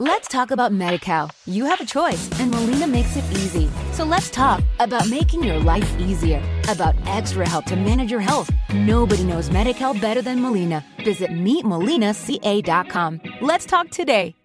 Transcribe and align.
Let's 0.00 0.28
talk 0.28 0.52
about 0.52 0.70
MediCal. 0.70 1.28
You 1.44 1.64
have 1.64 1.80
a 1.80 1.84
choice, 1.84 2.30
and 2.38 2.52
Molina 2.52 2.86
makes 2.86 3.16
it 3.16 3.24
easy. 3.32 3.68
So 3.90 4.04
let's 4.04 4.30
talk 4.30 4.62
about 4.78 5.08
making 5.08 5.42
your 5.42 5.58
life 5.58 5.92
easier, 5.98 6.40
about 6.68 6.94
extra 7.06 7.48
help 7.48 7.64
to 7.64 7.74
manage 7.74 8.08
your 8.08 8.20
health. 8.20 8.48
Nobody 8.72 9.24
knows 9.24 9.50
MediCal 9.50 10.00
better 10.00 10.22
than 10.22 10.40
Molina. 10.40 10.84
Visit 11.04 11.30
meetmolinaca.com. 11.30 13.20
Let's 13.40 13.66
talk 13.66 13.90
today. 13.90 14.36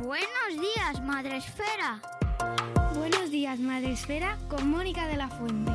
Buenos 0.00 0.60
días, 0.60 1.00
Madre 1.02 1.38
Esfera. 1.38 2.00
Buenos 2.94 3.32
días, 3.32 3.58
Madre 3.58 3.90
Esfera, 3.94 4.38
con 4.48 4.70
Mónica 4.70 5.08
de 5.08 5.16
la 5.16 5.26
Fuente. 5.26 5.72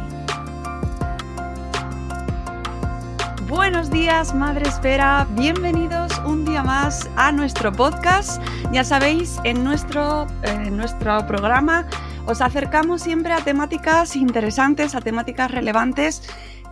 Buenos 3.48 3.90
días, 3.90 4.36
Madre 4.36 4.68
Esfera. 4.68 5.26
Bienvenidos 5.32 6.12
un 6.26 6.44
día 6.44 6.64
más 6.64 7.10
a 7.16 7.32
nuestro 7.32 7.72
podcast. 7.72 8.42
Ya 8.74 8.84
sabéis, 8.84 9.40
en 9.46 9.64
nuestro, 9.64 10.28
en 10.44 10.76
nuestro 10.76 11.26
programa 11.28 11.88
os 12.28 12.42
acercamos 12.42 13.02
siempre 13.02 13.32
a 13.34 13.40
temáticas 13.40 14.16
interesantes, 14.16 14.96
a 14.96 15.02
temáticas 15.02 15.50
relevantes 15.50 16.22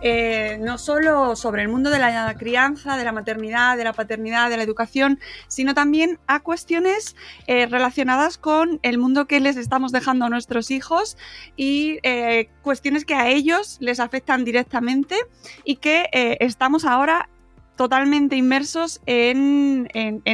eh, 0.02 0.58
no 0.60 0.76
solo 0.76 1.34
sobre 1.36 1.62
el 1.62 1.68
mundo 1.68 1.88
de 1.88 1.98
la 1.98 2.34
crianza, 2.36 2.98
de 2.98 3.04
la 3.04 3.12
maternidad, 3.12 3.78
de 3.78 3.84
la 3.84 3.94
paternidad, 3.94 4.50
de 4.50 4.58
la 4.58 4.62
educación, 4.62 5.18
sino 5.48 5.72
también 5.72 6.18
a 6.26 6.40
cuestiones 6.40 7.16
eh, 7.46 7.64
relacionadas 7.66 8.36
con 8.36 8.78
el 8.82 8.98
mundo 8.98 9.26
que 9.26 9.40
les 9.40 9.56
estamos 9.56 9.92
dejando 9.92 10.26
a 10.26 10.28
nuestros 10.28 10.70
hijos 10.70 11.16
y 11.56 11.98
eh, 12.02 12.50
cuestiones 12.60 13.06
que 13.06 13.14
a 13.14 13.28
ellos 13.28 13.78
les 13.80 13.98
afectan 13.98 14.44
directamente 14.44 15.16
y 15.64 15.76
que 15.76 16.06
estamos 16.40 16.84
ahora 16.84 17.30
totalmente 17.76 18.36
inmersos 18.36 19.00
en, 19.06 19.88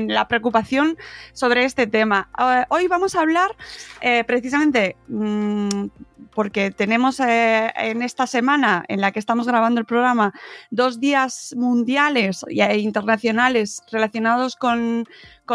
la 0.08 0.28
preocupación 0.28 0.96
sobre 1.32 1.64
este 1.64 1.86
tema. 1.86 2.28
hoy 2.68 2.88
vamos 2.88 3.14
a 3.14 3.20
hablar 3.20 3.56
precisamente 4.26 4.96
mm, 5.08 5.86
porque 6.34 6.70
tenemos 6.70 7.20
eh, 7.20 7.72
en 7.76 8.02
esta 8.02 8.26
semana 8.26 8.84
en 8.88 9.00
la 9.00 9.12
que 9.12 9.18
estamos 9.18 9.46
grabando 9.46 9.80
el 9.80 9.86
programa 9.86 10.32
dos 10.70 11.00
días 11.00 11.54
mundiales 11.56 12.44
e 12.48 12.78
internacionales 12.78 13.82
relacionados 13.90 14.56
con, 14.56 15.06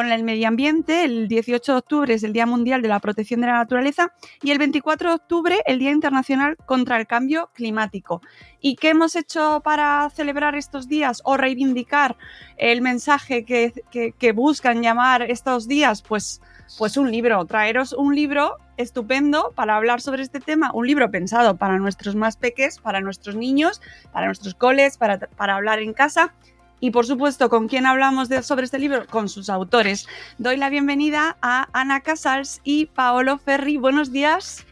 el 0.06 0.24
medio 0.24 0.48
ambiente. 0.48 1.04
El 1.04 1.28
18 1.28 1.72
de 1.72 1.78
octubre 1.78 2.14
es 2.14 2.24
el 2.24 2.34
Día 2.34 2.46
Mundial 2.46 2.82
de 2.82 2.88
la 2.88 3.00
Protección 3.00 3.42
de 3.42 3.48
la 3.48 3.54
Naturaleza 3.54 4.14
y 4.42 4.52
el 4.52 4.60
24 4.60 5.10
de 5.10 5.16
octubre 5.16 5.58
el 5.66 5.80
Día 5.80 5.92
Internacional 5.92 6.56
contra 6.66 7.00
el 7.00 7.08
Cambio 7.08 7.50
Climático. 7.54 8.22
¿Y 8.62 8.76
qué 8.76 8.90
hemos 8.90 9.16
hecho 9.16 9.62
para 9.64 10.10
celebrar 10.12 10.56
estos 10.56 10.88
días 10.88 11.22
o 11.26 11.36
reivindicar 11.36 12.16
el 12.58 12.82
mensaje 12.82 13.44
que, 13.44 13.74
que 14.18 14.32
buscan 14.32 14.82
llamar 14.82 15.24
estos 15.24 15.68
días? 15.68 16.02
Pues 16.02 16.42
pues 16.78 16.98
un 16.98 17.12
libro, 17.12 17.46
traeros 17.46 17.94
un 17.94 18.14
libro 18.14 18.58
estupendo 18.76 19.54
para 19.56 19.76
hablar 19.76 20.02
sobre 20.02 20.22
este 20.22 20.40
tema, 20.40 20.72
un 20.74 20.86
libro 20.86 21.10
pensado 21.10 21.58
para 21.58 21.78
nuestros 21.78 22.16
más 22.16 22.38
peques, 22.38 22.80
para 22.80 23.00
nuestros 23.00 23.36
niños, 23.36 23.82
para 24.12 24.28
nuestros 24.28 24.54
coles, 24.54 24.98
para, 24.98 25.28
hablar 25.38 25.80
en 25.80 25.94
casa. 25.94 26.34
Y 26.80 26.92
por 26.92 27.08
supuesto, 27.08 27.50
¿con 27.50 27.68
quién 27.68 27.88
hablamos 27.88 28.30
sobre 28.44 28.66
este 28.66 28.78
libro? 28.78 29.08
Con 29.08 29.30
sus 29.30 29.50
autores. 29.50 30.08
Doy 30.38 30.58
la 30.58 30.70
bienvenida 30.70 31.38
a 31.42 31.68
Ana 31.74 32.02
Casals 32.02 32.62
y 32.64 32.86
Paolo 32.86 33.40
Ferri. 33.40 33.78
Buenos 33.78 34.12
días. 34.12 34.67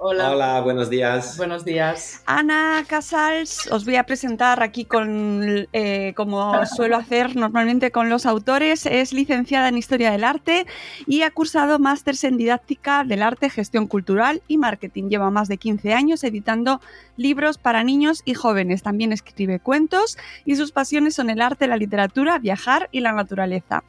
Hola. 0.00 0.30
Hola, 0.30 0.60
buenos 0.60 0.88
días. 0.90 1.36
Buenos 1.36 1.64
días. 1.64 2.22
Ana 2.24 2.84
Casals, 2.86 3.66
os 3.72 3.84
voy 3.84 3.96
a 3.96 4.04
presentar 4.04 4.62
aquí 4.62 4.84
con, 4.84 5.66
eh, 5.72 6.12
como 6.14 6.64
suelo 6.66 6.96
hacer 6.96 7.34
normalmente 7.34 7.90
con 7.90 8.08
los 8.08 8.24
autores. 8.24 8.86
Es 8.86 9.12
licenciada 9.12 9.68
en 9.68 9.76
Historia 9.76 10.12
del 10.12 10.22
Arte 10.22 10.66
y 11.06 11.22
ha 11.22 11.32
cursado 11.32 11.80
másters 11.80 12.22
en 12.22 12.36
Didáctica 12.36 13.02
del 13.02 13.22
Arte, 13.22 13.50
Gestión 13.50 13.88
Cultural 13.88 14.40
y 14.46 14.56
Marketing. 14.56 15.08
Lleva 15.08 15.32
más 15.32 15.48
de 15.48 15.56
15 15.56 15.92
años 15.92 16.22
editando 16.22 16.80
libros 17.16 17.58
para 17.58 17.82
niños 17.82 18.22
y 18.24 18.34
jóvenes. 18.34 18.84
También 18.84 19.12
escribe 19.12 19.58
cuentos 19.58 20.16
y 20.44 20.54
sus 20.54 20.70
pasiones 20.70 21.16
son 21.16 21.28
el 21.28 21.40
arte, 21.40 21.66
la 21.66 21.76
literatura, 21.76 22.38
viajar 22.38 22.88
y 22.92 23.00
la 23.00 23.10
naturaleza. 23.10 23.82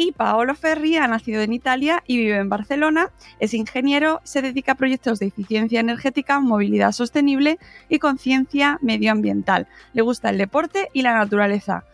Y 0.00 0.12
Paolo 0.12 0.54
Ferri 0.54 0.96
ha 0.96 1.06
nacido 1.06 1.42
en 1.42 1.52
Italia 1.52 2.02
y 2.06 2.16
vive 2.16 2.38
en 2.38 2.48
Barcelona. 2.48 3.10
Es 3.38 3.52
ingeniero, 3.52 4.22
se 4.24 4.40
dedica 4.40 4.72
a 4.72 4.74
proyectos 4.74 5.18
de 5.18 5.26
eficiencia 5.26 5.78
energética, 5.78 6.40
movilidad 6.40 6.92
sostenible 6.92 7.58
y 7.90 7.98
conciencia 7.98 8.78
medioambiental. 8.80 9.68
Le 9.92 10.00
gusta 10.00 10.30
el 10.30 10.38
deporte 10.38 10.88
y 10.94 11.02
la 11.02 11.12
naturaleza. 11.12 11.84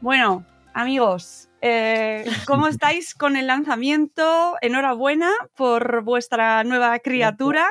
Bueno, 0.00 0.46
amigos, 0.72 1.50
eh, 1.60 2.24
¿cómo 2.46 2.66
estáis 2.68 3.12
con 3.12 3.36
el 3.36 3.48
lanzamiento? 3.48 4.56
Enhorabuena 4.62 5.30
por 5.54 6.02
vuestra 6.02 6.64
nueva 6.64 6.98
criatura. 7.00 7.66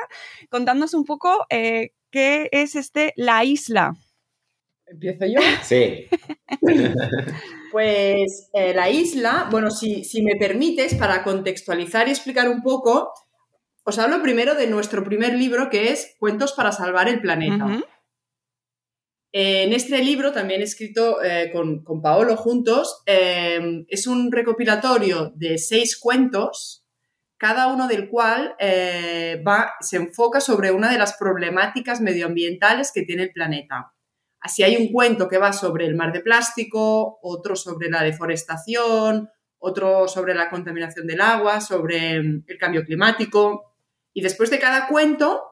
Contándonos 0.50 0.94
un 0.94 1.04
poco 1.04 1.46
eh, 1.50 1.94
qué 2.12 2.48
es 2.52 2.76
este 2.76 3.12
La 3.16 3.42
Isla. 3.42 3.96
¿Empiezo 4.86 5.26
yo? 5.26 5.40
Sí. 5.64 6.06
pues 7.70 8.50
eh, 8.52 8.74
la 8.74 8.90
isla, 8.90 9.48
bueno, 9.50 9.70
si, 9.70 10.04
me 10.22 10.36
permites, 10.36 10.94
para 10.94 11.22
contextualizar 11.22 12.08
y 12.08 12.10
explicar 12.10 12.48
un 12.48 12.62
poco, 12.62 13.12
os 13.84 13.98
hablo 13.98 14.22
primero 14.22 14.54
de 14.54 14.66
nuestro 14.66 15.04
primer 15.04 15.34
libro 15.34 15.70
que 15.70 15.92
es 15.92 16.16
Cuentos 16.18 16.52
para 16.52 16.72
salvar 16.72 17.08
el 17.08 17.20
planeta. 17.20 17.82
en 19.32 19.72
este 19.72 20.02
libro, 20.02 20.32
también 20.32 20.62
escrito 20.62 21.22
eh, 21.22 21.50
con, 21.52 22.02
Paolo 22.02 22.36
juntos, 22.36 23.02
es 23.06 24.06
un 24.06 24.32
recopilatorio 24.32 25.32
de 25.34 25.58
seis 25.58 25.98
cuentos, 25.98 26.80
cada 27.40 27.68
uno 27.68 27.88
del 27.88 28.10
cual 28.10 28.54
eh, 28.58 29.42
va, 29.48 29.72
se 29.80 29.96
enfoca 29.96 30.42
sobre 30.42 30.72
una 30.72 30.92
de 30.92 30.98
las 30.98 31.16
problemáticas 31.16 32.02
medioambientales 32.02 32.92
que 32.92 33.02
tiene 33.02 33.22
el 33.22 33.32
planeta. 33.32 33.94
Así 34.40 34.62
hay 34.62 34.76
un 34.76 34.90
cuento 34.90 35.28
que 35.28 35.38
va 35.38 35.52
sobre 35.52 35.86
el 35.86 35.94
mar 35.94 36.12
de 36.12 36.20
plástico, 36.20 37.18
otro 37.22 37.56
sobre 37.56 37.90
la 37.90 38.02
deforestación, 38.02 39.28
otro 39.58 40.08
sobre 40.08 40.34
la 40.34 40.48
contaminación 40.48 41.06
del 41.06 41.20
agua, 41.20 41.60
sobre 41.60 42.22
mm, 42.22 42.44
el 42.46 42.58
cambio 42.58 42.84
climático. 42.84 43.74
Y 44.14 44.22
después 44.22 44.50
de 44.50 44.58
cada 44.58 44.88
cuento 44.88 45.42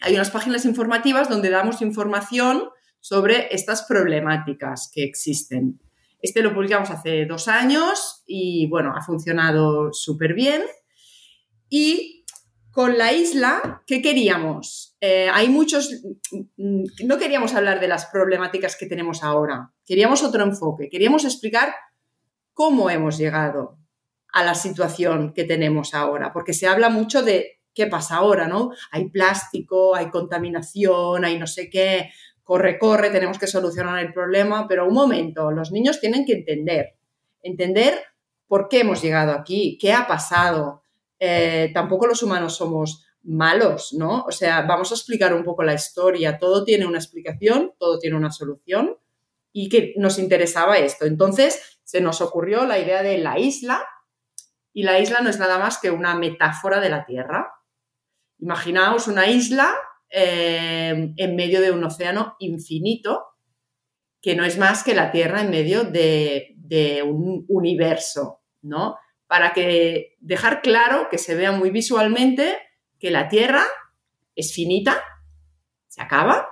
hay 0.00 0.14
unas 0.14 0.30
páginas 0.30 0.64
informativas 0.64 1.28
donde 1.28 1.50
damos 1.50 1.82
información 1.82 2.70
sobre 3.00 3.54
estas 3.54 3.82
problemáticas 3.82 4.90
que 4.92 5.02
existen. 5.02 5.80
Este 6.20 6.42
lo 6.42 6.54
publicamos 6.54 6.90
hace 6.90 7.26
dos 7.26 7.48
años 7.48 8.22
y 8.26 8.66
bueno, 8.68 8.94
ha 8.96 9.02
funcionado 9.02 9.92
súper 9.92 10.34
bien. 10.34 10.62
Y 11.68 12.24
con 12.70 12.96
la 12.96 13.12
isla, 13.12 13.82
¿qué 13.86 14.00
queríamos? 14.00 14.91
Eh, 15.04 15.28
hay 15.32 15.48
muchos, 15.48 15.90
mm, 16.30 16.84
no 17.06 17.18
queríamos 17.18 17.54
hablar 17.56 17.80
de 17.80 17.88
las 17.88 18.06
problemáticas 18.06 18.76
que 18.76 18.86
tenemos 18.86 19.24
ahora, 19.24 19.72
queríamos 19.84 20.22
otro 20.22 20.44
enfoque, 20.44 20.88
queríamos 20.88 21.24
explicar 21.24 21.74
cómo 22.54 22.88
hemos 22.88 23.18
llegado 23.18 23.78
a 24.32 24.44
la 24.44 24.54
situación 24.54 25.32
que 25.34 25.42
tenemos 25.42 25.92
ahora, 25.94 26.32
porque 26.32 26.54
se 26.54 26.68
habla 26.68 26.88
mucho 26.88 27.24
de 27.24 27.58
qué 27.74 27.88
pasa 27.88 28.18
ahora, 28.18 28.46
¿no? 28.46 28.70
Hay 28.92 29.10
plástico, 29.10 29.96
hay 29.96 30.08
contaminación, 30.08 31.24
hay 31.24 31.36
no 31.36 31.48
sé 31.48 31.68
qué, 31.68 32.10
corre, 32.44 32.78
corre, 32.78 33.10
tenemos 33.10 33.40
que 33.40 33.48
solucionar 33.48 33.98
el 33.98 34.12
problema, 34.12 34.68
pero 34.68 34.86
un 34.86 34.94
momento, 34.94 35.50
los 35.50 35.72
niños 35.72 35.98
tienen 35.98 36.24
que 36.24 36.34
entender, 36.34 36.94
entender 37.42 37.98
por 38.46 38.68
qué 38.68 38.82
hemos 38.82 39.02
llegado 39.02 39.32
aquí, 39.32 39.76
qué 39.80 39.92
ha 39.92 40.06
pasado, 40.06 40.84
eh, 41.18 41.72
tampoco 41.74 42.06
los 42.06 42.22
humanos 42.22 42.54
somos 42.54 43.04
malos, 43.24 43.92
¿no? 43.92 44.24
O 44.24 44.32
sea, 44.32 44.62
vamos 44.62 44.90
a 44.90 44.94
explicar 44.94 45.34
un 45.34 45.44
poco 45.44 45.62
la 45.62 45.74
historia, 45.74 46.38
todo 46.38 46.64
tiene 46.64 46.86
una 46.86 46.98
explicación, 46.98 47.72
todo 47.78 47.98
tiene 47.98 48.16
una 48.16 48.30
solución 48.30 48.98
y 49.52 49.68
que 49.68 49.94
nos 49.96 50.18
interesaba 50.18 50.78
esto. 50.78 51.04
Entonces 51.04 51.78
se 51.84 52.00
nos 52.00 52.20
ocurrió 52.20 52.64
la 52.64 52.78
idea 52.78 53.02
de 53.02 53.18
la 53.18 53.38
isla 53.38 53.86
y 54.72 54.82
la 54.82 54.98
isla 54.98 55.20
no 55.20 55.30
es 55.30 55.38
nada 55.38 55.58
más 55.58 55.78
que 55.78 55.90
una 55.90 56.14
metáfora 56.14 56.80
de 56.80 56.88
la 56.88 57.04
Tierra. 57.04 57.52
Imaginaos 58.38 59.06
una 59.06 59.26
isla 59.26 59.74
eh, 60.08 61.12
en 61.16 61.36
medio 61.36 61.60
de 61.60 61.70
un 61.70 61.84
océano 61.84 62.36
infinito 62.38 63.26
que 64.20 64.34
no 64.34 64.44
es 64.44 64.56
más 64.56 64.82
que 64.82 64.94
la 64.94 65.10
Tierra 65.10 65.42
en 65.42 65.50
medio 65.50 65.84
de, 65.84 66.54
de 66.56 67.02
un 67.02 67.44
universo, 67.48 68.40
¿no? 68.62 68.96
Para 69.26 69.52
que 69.52 70.16
dejar 70.20 70.62
claro 70.62 71.08
que 71.10 71.18
se 71.18 71.34
vea 71.34 71.52
muy 71.52 71.70
visualmente 71.70 72.56
que 73.02 73.10
la 73.10 73.28
Tierra 73.28 73.64
es 74.36 74.54
finita, 74.54 75.02
se 75.88 76.00
acaba, 76.00 76.46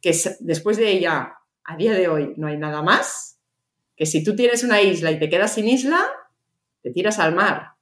que 0.00 0.16
después 0.38 0.76
de 0.76 0.92
ella, 0.92 1.34
a 1.64 1.76
día 1.76 1.92
de 1.92 2.06
hoy, 2.06 2.34
no 2.36 2.46
hay 2.46 2.56
nada 2.56 2.82
más, 2.82 3.40
que 3.96 4.06
si 4.06 4.22
tú 4.22 4.36
tienes 4.36 4.62
una 4.62 4.80
isla 4.80 5.10
y 5.10 5.18
te 5.18 5.28
quedas 5.28 5.54
sin 5.54 5.66
isla, 5.66 6.00
te 6.82 6.92
tiras 6.92 7.18
al 7.18 7.34
mar 7.34 7.72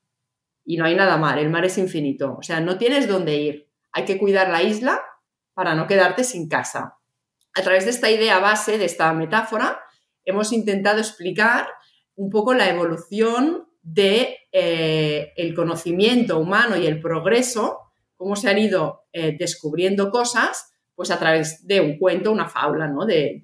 y 0.65 0.79
no 0.79 0.87
hay 0.87 0.95
nada 0.95 1.19
mar, 1.19 1.39
el 1.39 1.51
mar 1.51 1.67
es 1.67 1.77
infinito, 1.77 2.37
o 2.39 2.43
sea, 2.43 2.61
no 2.61 2.79
tienes 2.79 3.07
dónde 3.07 3.37
ir, 3.37 3.69
hay 3.93 4.07
que 4.07 4.17
cuidar 4.17 4.49
la 4.49 4.63
isla 4.63 5.03
para 5.53 5.75
no 5.75 5.87
quedarte 5.87 6.25
sin 6.25 6.49
casa. 6.49 6.97
A 7.53 7.61
través 7.61 7.85
de 7.85 7.91
esta 7.91 8.11
idea 8.11 8.39
base, 8.39 8.79
de 8.79 8.87
esta 8.87 9.13
metáfora, 9.13 9.79
hemos 10.25 10.55
intentado 10.55 11.01
explicar 11.01 11.69
un 12.17 12.31
poco 12.31 12.55
la 12.55 12.71
evolución 12.71 13.69
de 13.83 14.39
eh, 14.53 15.35
el 15.37 15.55
conocimiento 15.55 16.39
humano 16.39 16.79
y 16.79 16.87
el 16.87 16.99
progreso, 16.99 17.90
cómo 18.21 18.37
se 18.37 18.51
han 18.51 18.59
ido 18.59 19.07
eh, 19.15 19.35
descubriendo 19.39 20.11
cosas, 20.11 20.75
pues 20.95 21.11
a 21.11 21.19
través 21.19 21.67
de 21.67 21.81
un 21.81 21.97
cuento, 21.97 22.31
una 22.31 22.51
fábula, 22.51 22.87
¿no? 22.87 23.07
De, 23.07 23.41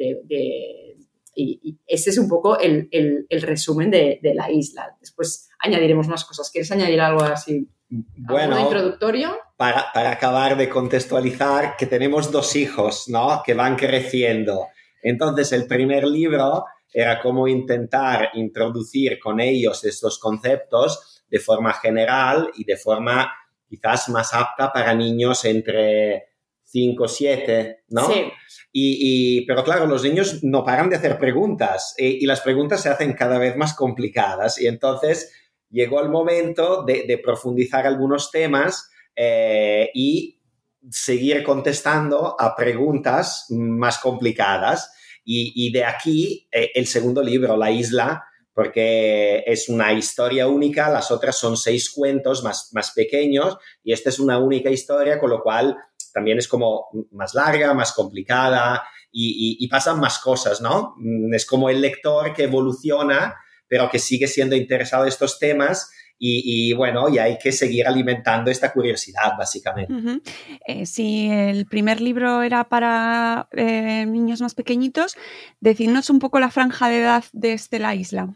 y, 1.35 1.79
ese 1.87 2.11
es 2.11 2.19
un 2.19 2.29
poco 2.29 2.59
el, 2.59 2.87
resumen 3.31 3.91
de, 3.91 4.21
la 4.35 4.51
isla. 4.51 4.95
Después 5.01 5.49
añadiremos 5.61 6.09
más 6.09 6.27
cosas. 6.27 6.51
¿Quieres 6.51 6.71
añadir 6.73 7.01
algo 7.01 7.23
así? 7.23 7.67
Bueno, 7.89 8.61
introductorio? 8.61 9.39
Para, 9.57 9.87
para, 9.95 10.11
acabar 10.11 10.59
de 10.59 10.69
contextualizar, 10.69 11.79
que 11.79 11.87
tenemos 11.87 12.31
dos 12.31 12.55
hijos, 12.55 13.09
¿no? 13.09 13.43
Que 13.47 13.55
van 13.55 13.77
creciendo. 13.77 14.67
Entonces, 15.03 15.53
el 15.53 15.67
primer 15.67 16.05
libro 16.05 16.67
era 16.93 17.23
cómo 17.23 17.49
intentar 17.49 18.29
introducir 18.35 19.19
con 19.19 19.41
ellos 19.41 19.83
estos 19.85 20.19
conceptos 20.19 21.25
de 21.31 21.39
forma 21.39 21.73
general 21.73 22.51
y 22.57 22.65
de 22.65 22.77
forma 22.77 23.33
quizás 23.69 24.09
más 24.09 24.33
apta 24.35 24.73
para 24.73 24.95
niños 24.95 25.45
entre 25.45 26.37
5, 26.65 27.09
7, 27.09 27.85
¿no? 27.89 28.07
Sí. 28.07 28.33
Y, 28.73 29.47
pero 29.47 29.65
claro, 29.65 29.87
los 29.87 30.03
niños 30.03 30.45
no 30.45 30.65
paran 30.65 30.91
de 30.91 30.97
hacer 30.97 31.19
preguntas 31.19 31.95
y, 31.97 32.27
las 32.27 32.41
preguntas 32.41 32.83
se 32.83 32.91
hacen 32.91 33.15
cada 33.15 33.39
vez 33.39 33.57
más 33.57 33.75
complicadas 33.75 34.61
y 34.61 34.67
entonces 34.67 35.33
llegó 35.71 36.03
el 36.03 36.11
momento 36.11 36.85
de, 36.85 37.21
profundizar 37.23 37.87
algunos 37.87 38.31
temas 38.31 38.91
eh, 39.15 39.91
y 39.95 40.43
seguir 40.91 41.43
contestando 41.43 42.37
a 42.39 42.55
preguntas 42.55 43.47
más 43.51 43.99
complicadas 43.99 44.93
y, 45.25 45.73
de 45.73 45.85
aquí 45.85 46.49
eh, 46.53 46.71
el 46.75 46.87
segundo 46.87 47.23
libro, 47.23 47.57
La 47.57 47.71
isla, 47.71 48.25
porque 48.57 49.45
es 49.47 49.69
una 49.69 49.93
historia 49.93 50.49
única, 50.49 50.89
las 50.89 51.11
otras 51.11 51.37
son 51.37 51.59
seis 51.59 51.91
cuentos 51.91 52.43
más, 52.43 52.71
más 52.73 52.93
pequeños 52.93 53.59
y 53.85 53.93
esta 53.93 54.09
es 54.09 54.19
una 54.19 54.39
única 54.39 54.71
historia, 54.71 55.21
con 55.21 55.29
lo 55.29 55.43
cual 55.43 55.77
también 56.15 56.39
es 56.39 56.49
como 56.49 56.87
más 57.13 57.35
larga, 57.35 57.75
más 57.75 57.93
complicada 57.93 58.83
y, 59.13 59.69
pasan 59.69 60.01
más 60.01 60.19
cosas, 60.21 60.63
¿no? 60.63 60.95
Mm, 60.97 61.35
es 61.35 61.45
como 61.45 61.69
el 61.69 61.83
lector 61.83 62.33
que 62.33 62.45
evoluciona, 62.45 63.35
pero 63.69 63.91
que 63.91 63.99
sigue 63.99 64.27
siendo 64.27 64.57
interesado 64.57 65.05
en 65.05 65.09
estos 65.09 65.39
temas 65.39 65.91
y, 66.19 66.73
bueno, 66.73 67.11
y 67.11 67.19
hay 67.19 67.37
que 67.37 67.53
seguir 67.53 67.87
alimentando 67.87 68.51
esta 68.51 68.73
curiosidad, 68.73 69.33
básicamente. 69.37 70.23
Eh, 70.67 70.87
si 70.87 71.29
el 71.29 71.67
primer 71.67 72.01
libro 72.01 72.41
era 72.41 72.71
para 72.71 73.51
eh, 73.53 74.07
niños 74.07 74.41
más 74.41 74.55
pequeñitos, 74.55 75.15
decidnos 75.61 76.09
un 76.09 76.21
poco 76.21 76.41
la 76.41 76.51
franja 76.51 76.89
de 76.89 77.01
edad 77.01 77.25
de 77.35 77.53
este 77.53 77.79
La 77.79 77.95
Isla. 77.95 78.35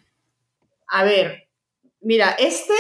A 0.91 1.05
ver, 1.05 1.49
mira, 2.01 2.37
este 2.39 2.75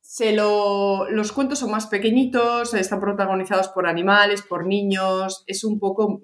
se 0.00 0.32
lo, 0.32 1.08
los 1.10 1.32
cuentos 1.32 1.58
son 1.58 1.70
más 1.70 1.86
pequeñitos, 1.86 2.74
están 2.74 3.00
protagonizados 3.00 3.68
por 3.68 3.86
animales, 3.86 4.42
por 4.42 4.66
niños, 4.66 5.42
es 5.46 5.64
un 5.64 5.78
poco, 5.78 6.20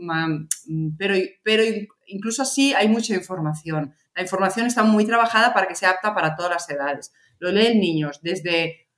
pero, 0.99 1.15
pero 1.43 1.63
incluso 2.07 2.43
así 2.43 2.75
hay 2.75 2.89
mucha 2.89 3.15
información. 3.15 3.95
La 4.15 4.23
información 4.23 4.67
está 4.67 4.83
muy 4.83 5.07
trabajada 5.07 5.55
para 5.55 5.67
que 5.69 5.75
sea 5.75 5.91
apta 5.91 6.15
para 6.15 6.37
todas 6.37 6.51
las 6.51 6.69
edades 6.69 7.13
lo 7.39 7.51
leen 7.51 7.81
niños 7.81 8.21
desde 8.23 8.89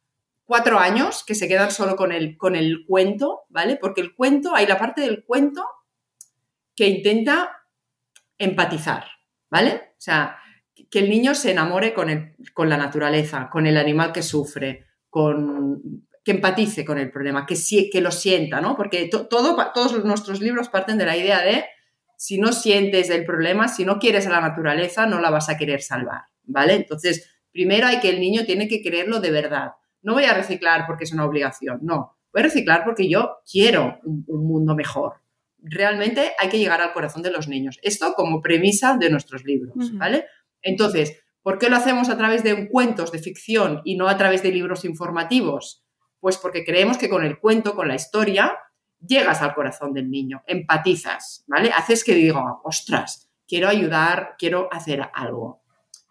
cuatro 0.45 0.79
años 0.79 1.25
que 1.25 1.35
se 1.35 1.49
quedan 1.49 1.71
solo 1.71 1.97
con 1.97 2.13
el, 2.13 2.37
con 2.37 2.57
el 2.57 2.85
cuento, 2.87 3.43
¿vale? 3.49 3.77
Porque 3.77 4.01
el 4.01 4.15
cuento, 4.15 4.55
hay 4.55 4.67
la 4.67 4.79
parte 4.79 5.03
del 5.03 5.25
cuento 5.25 5.65
que 6.75 6.87
intenta 6.87 7.65
empatizar, 8.39 9.05
¿vale? 9.51 9.93
O 9.93 10.01
sea, 10.01 10.39
que 10.91 10.99
el 10.99 11.09
niño 11.09 11.35
se 11.35 11.53
enamore 11.53 11.95
con, 11.95 12.35
con 12.53 12.69
la 12.69 12.77
naturaleza, 12.77 13.49
con 13.51 13.67
el 13.67 13.77
animal 13.77 14.13
que 14.13 14.23
sufre, 14.23 14.87
con, 15.09 16.05
que 16.25 16.33
empatice 16.33 16.85
con 16.85 16.99
el 16.99 17.11
problema, 17.11 17.47
que, 17.47 17.57
que 17.91 18.01
lo 18.01 18.11
sienta, 18.11 18.61
¿no? 18.61 18.77
Porque 18.77 19.09
todo, 19.09 19.57
todos 19.73 20.05
nuestros 20.05 20.41
libros 20.41 20.69
parten 20.69 20.99
de 20.99 21.07
la 21.07 21.17
idea 21.17 21.43
de 21.43 21.65
si 22.17 22.39
no 22.39 22.53
sientes 22.53 23.09
el 23.09 23.25
problema, 23.25 23.69
si 23.69 23.85
no 23.85 23.99
quieres 23.99 24.27
a 24.27 24.31
la 24.31 24.41
naturaleza, 24.41 25.07
no 25.07 25.21
la 25.21 25.31
vas 25.31 25.49
a 25.49 25.57
querer 25.57 25.81
salvar, 25.81 26.23
¿vale? 26.43 26.75
Entonces, 26.75 27.31
Primero 27.53 27.87
hay 27.87 28.01
que 28.01 28.11
el 28.11 28.21
niño 28.21 28.45
tiene 28.45 28.69
que 28.69 28.81
quererlo 28.81 29.21
de 29.21 29.31
verdad. 29.31 29.73
No 30.03 30.15
voy 30.15 30.25
a 30.25 30.35
reciclar 30.35 30.85
porque 30.87 31.05
es 31.05 31.13
una 31.13 31.25
obligación, 31.25 31.81
no. 31.83 32.17
Voy 32.33 32.41
a 32.41 32.45
reciclar 32.45 32.85
porque 32.85 33.09
yo 33.09 33.39
quiero 33.51 33.99
un, 34.05 34.25
mundo 34.27 34.75
mejor. 34.75 35.15
Realmente 35.59 36.33
hay 36.39 36.49
que 36.49 36.59
llegar 36.59 36.81
al 36.81 36.93
corazón 36.93 37.23
de 37.23 37.33
los 37.33 37.49
niños. 37.49 37.79
Esto 37.83 38.15
como 38.15 38.41
premisa 38.41 38.97
de 38.97 39.11
nuestros 39.11 39.45
libros, 39.45 39.75
¿vale? 39.95 40.27
Entonces, 40.63 41.23
¿por 41.43 41.59
qué 41.59 41.69
lo 41.69 41.77
hacemos 41.77 42.09
a 42.09 42.19
través 42.19 42.43
de 42.43 42.69
cuentos 42.69 43.13
de 43.13 43.19
ficción 43.19 43.83
y 43.85 43.97
no 43.97 44.09
a 44.09 44.17
través 44.17 44.43
de 44.43 44.53
libros 44.53 44.85
informativos? 44.85 45.85
Pues 46.21 46.37
porque 46.37 46.65
creemos 46.65 46.99
que 46.99 47.09
con 47.09 47.25
el 47.25 47.39
cuento, 47.39 47.75
con 47.75 47.89
la 47.89 47.95
historia, 47.95 48.59
llegas 49.05 49.41
al 49.43 49.55
corazón 49.55 49.93
del 49.93 50.11
niño, 50.11 50.43
empatizas, 50.47 51.45
¿vale? 51.47 51.71
Haces 51.71 52.05
que 52.05 52.15
diga, 52.15 52.43
ostras, 52.65 53.31
quiero 53.49 53.69
ayudar, 53.69 54.37
quiero 54.39 54.69
hacer 54.71 55.09
algo. 55.15 55.63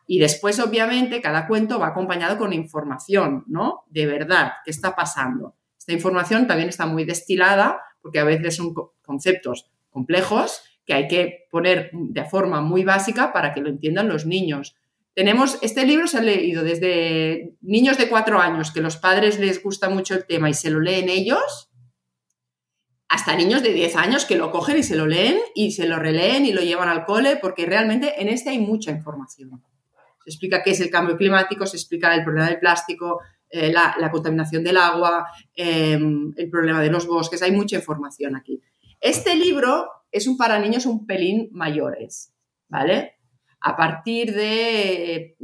Y 0.07 0.19
después, 0.19 0.59
obviamente, 0.59 1.21
cada 1.21 1.45
cuento 1.47 1.79
va 1.79 1.89
acompañado 1.89 2.37
con 2.37 2.51
información, 2.51 3.43
¿no? 3.47 3.83
De 3.89 4.07
verdad, 4.07 4.53
¿qué 4.65 4.71
está 4.71 4.95
pasando? 4.95 5.55
Esta 5.77 5.93
información 5.93 6.47
también 6.47 6.69
está 6.69 6.87
muy 6.87 7.05
destilada 7.05 7.79
porque 8.01 8.19
a 8.19 8.23
veces 8.23 8.55
son 8.55 8.73
conceptos 9.03 9.69
complejos 9.91 10.63
que 10.89 10.95
hay 10.95 11.07
que 11.07 11.47
poner 11.51 11.91
de 11.94 12.25
forma 12.25 12.62
muy 12.62 12.83
básica 12.83 13.31
para 13.31 13.53
que 13.53 13.62
lo 13.62 13.69
entiendan 13.69 14.09
los 14.09 14.25
niños. 14.25 14.75
Tenemos, 15.13 15.59
este 15.61 15.85
libro 15.85 16.07
se 16.07 16.18
ha 16.18 16.21
leído 16.21 16.63
desde 16.63 17.54
niños 17.61 17.99
de 17.99 18.09
cuatro 18.09 18.40
años, 18.40 18.71
que 18.71 18.81
los 18.81 18.97
padres 18.97 19.37
les 19.37 19.61
gusta 19.61 19.90
mucho 19.90 20.16
el 20.16 20.25
tema 20.25 20.49
y 20.49 20.56
se 20.56 20.71
lo 20.71 20.80
leen 20.80 21.07
ellos, 21.07 21.69
hasta 23.07 23.35
niños 23.35 23.61
de 23.61 23.73
10 23.73 23.95
años 23.97 24.25
que 24.25 24.35
lo 24.35 24.49
cogen 24.49 24.80
y 24.80 24.83
se 24.83 24.95
lo 24.95 25.06
leen 25.06 25.37
y 25.54 25.73
se 25.73 25.87
lo 25.87 25.97
releen 25.97 26.47
y 26.47 26.54
lo 26.54 26.61
llevan 26.61 26.90
al 26.90 27.06
cole, 27.06 27.37
porque 27.37 27.68
realmente 27.68 28.19
en 28.19 28.28
este 28.28 28.49
hay 28.49 28.57
mucha 28.57 28.90
información 28.90 29.61
se 30.23 30.30
explica 30.31 30.61
qué 30.63 30.71
es 30.71 30.81
el 30.81 30.90
cambio 30.90 31.18
climático, 31.18 31.66
se 31.66 31.78
explica 31.78 32.13
el 32.13 32.23
problema 32.23 32.49
del 32.49 32.59
plástico, 32.59 33.21
eh, 33.49 33.71
la, 33.71 34.11
contaminación 34.11 34.63
del 34.63 34.78
agua, 34.78 35.25
em, 35.56 36.33
el 36.35 36.49
problema 36.49 36.81
de 36.81 36.90
los 36.90 37.07
bosques, 37.07 37.42
hay 37.42 37.52
mucha 37.52 37.78
información 37.78 38.35
aquí. 38.35 38.61
Este 38.99 39.35
libro 39.35 39.90
es 40.11 40.28
un 40.28 40.37
para 40.37 40.59
niños 40.59 40.85
un 40.85 41.06
pelín 41.06 41.49
mayores, 41.51 42.33
¿vale? 42.68 43.16
A 43.61 43.75
partir 43.75 44.33
de 44.33 45.37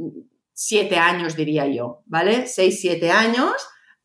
siete 0.52 0.96
años, 0.96 1.36
diría 1.36 1.66
yo, 1.66 2.02
¿vale? 2.06 2.46
Seis, 2.46 2.80
siete 2.80 3.10
años, 3.10 3.52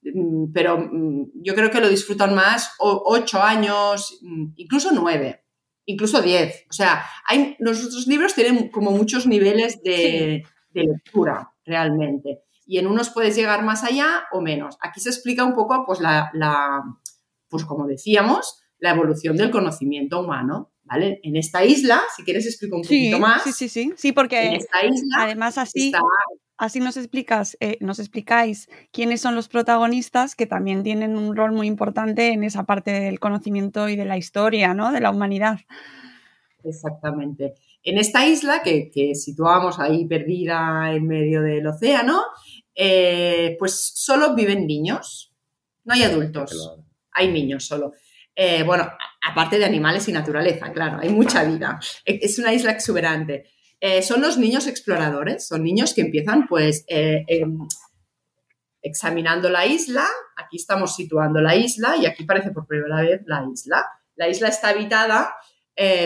mm, 0.03 0.51
pero 0.53 0.77
mm, 0.77 1.31
yo 1.43 1.55
creo 1.55 1.71
que 1.71 1.81
lo 1.81 1.89
disfrutan 1.89 2.35
más 2.35 2.71
ocho 2.79 3.41
años, 3.41 4.19
mm, 4.21 4.53
incluso 4.55 4.91
nueve, 4.93 5.45
incluso 5.85 6.21
diez. 6.21 6.65
O 6.69 6.73
sea, 6.73 7.03
hay, 7.27 7.55
los 7.59 7.85
otros 7.85 8.07
libros 8.07 8.35
tienen 8.35 8.69
como 8.69 8.91
muchos 8.91 9.27
niveles 9.27 9.81
de, 9.83 10.43
de 10.73 10.83
lectura 10.83 11.53
realmente. 11.65 12.43
Y 12.65 12.77
en 12.77 12.87
unos 12.87 13.09
puedes 13.09 13.35
llegar 13.35 13.63
más 13.63 13.83
allá 13.83 14.25
o 14.31 14.41
menos. 14.41 14.77
Aquí 14.81 14.99
se 14.99 15.09
explica 15.09 15.43
un 15.43 15.53
poco, 15.53 15.83
pues, 15.85 15.99
la, 15.99 16.31
pues 17.49 17.65
como 17.65 17.87
decíamos, 17.87 18.60
la 18.81 18.91
evolución 18.91 19.37
del 19.37 19.51
conocimiento 19.51 20.19
humano, 20.19 20.73
¿vale? 20.83 21.21
En 21.23 21.37
esta 21.37 21.63
isla, 21.63 22.01
si 22.17 22.23
quieres 22.23 22.45
explico 22.45 22.75
un 22.75 22.81
poquito 22.81 23.19
más. 23.19 23.43
Sí, 23.43 23.53
sí, 23.53 23.69
sí, 23.69 23.93
sí, 23.95 24.11
porque 24.11 24.41
en 24.41 24.53
esta 24.55 24.83
isla 24.83 25.17
además 25.19 25.59
así, 25.59 25.93
así 26.57 26.79
nos 26.79 26.97
explicas, 26.97 27.55
eh, 27.59 27.77
nos 27.79 27.99
explicáis 27.99 28.69
quiénes 28.91 29.21
son 29.21 29.35
los 29.35 29.47
protagonistas 29.49 30.35
que 30.35 30.47
también 30.47 30.81
tienen 30.81 31.15
un 31.15 31.35
rol 31.35 31.51
muy 31.51 31.67
importante 31.67 32.29
en 32.33 32.43
esa 32.43 32.63
parte 32.63 32.91
del 32.91 33.19
conocimiento 33.19 33.87
y 33.87 33.95
de 33.95 34.05
la 34.05 34.17
historia, 34.17 34.73
¿no? 34.73 34.91
De 34.91 34.99
la 34.99 35.11
humanidad. 35.11 35.59
Exactamente. 36.63 37.53
En 37.83 37.99
esta 37.99 38.27
isla, 38.27 38.63
que, 38.63 38.91
situamos 39.13 39.79
ahí 39.79 40.05
perdida 40.07 40.91
en 40.91 41.05
medio 41.05 41.43
del 41.43 41.67
océano, 41.67 42.23
eh, 42.73 43.55
pues 43.59 43.91
solo 43.93 44.33
viven 44.33 44.65
niños, 44.65 45.35
no 45.83 45.93
hay 45.93 46.01
adultos, 46.01 46.79
hay 47.11 47.31
niños 47.31 47.65
solo. 47.65 47.93
Eh, 48.35 48.63
bueno, 48.63 48.89
aparte 49.29 49.59
de 49.59 49.65
animales 49.65 50.07
y 50.07 50.11
naturaleza, 50.11 50.71
claro, 50.71 50.99
hay 51.01 51.09
mucha 51.09 51.43
vida. 51.43 51.79
E, 52.05 52.19
es 52.21 52.39
una 52.39 52.53
isla 52.53 52.71
exuberante. 52.71 53.45
Eh, 53.79 54.01
son 54.01 54.21
los 54.21 54.37
niños 54.37 54.67
exploradores, 54.67 55.47
son 55.47 55.63
niños 55.63 55.93
que 55.93 56.01
empiezan 56.01 56.47
pues 56.47 56.85
eh, 56.87 57.23
em, 57.27 57.57
examinando 58.81 59.49
la 59.49 59.65
isla, 59.65 60.05
aquí 60.37 60.57
estamos 60.57 60.95
situando 60.95 61.41
la 61.41 61.55
isla 61.55 61.97
y 61.97 62.05
aquí 62.05 62.23
parece 62.23 62.51
por 62.51 62.67
primera 62.67 63.01
vez 63.01 63.21
la 63.25 63.45
isla. 63.51 63.85
La 64.15 64.27
isla 64.27 64.49
está 64.49 64.69
habitada 64.69 65.33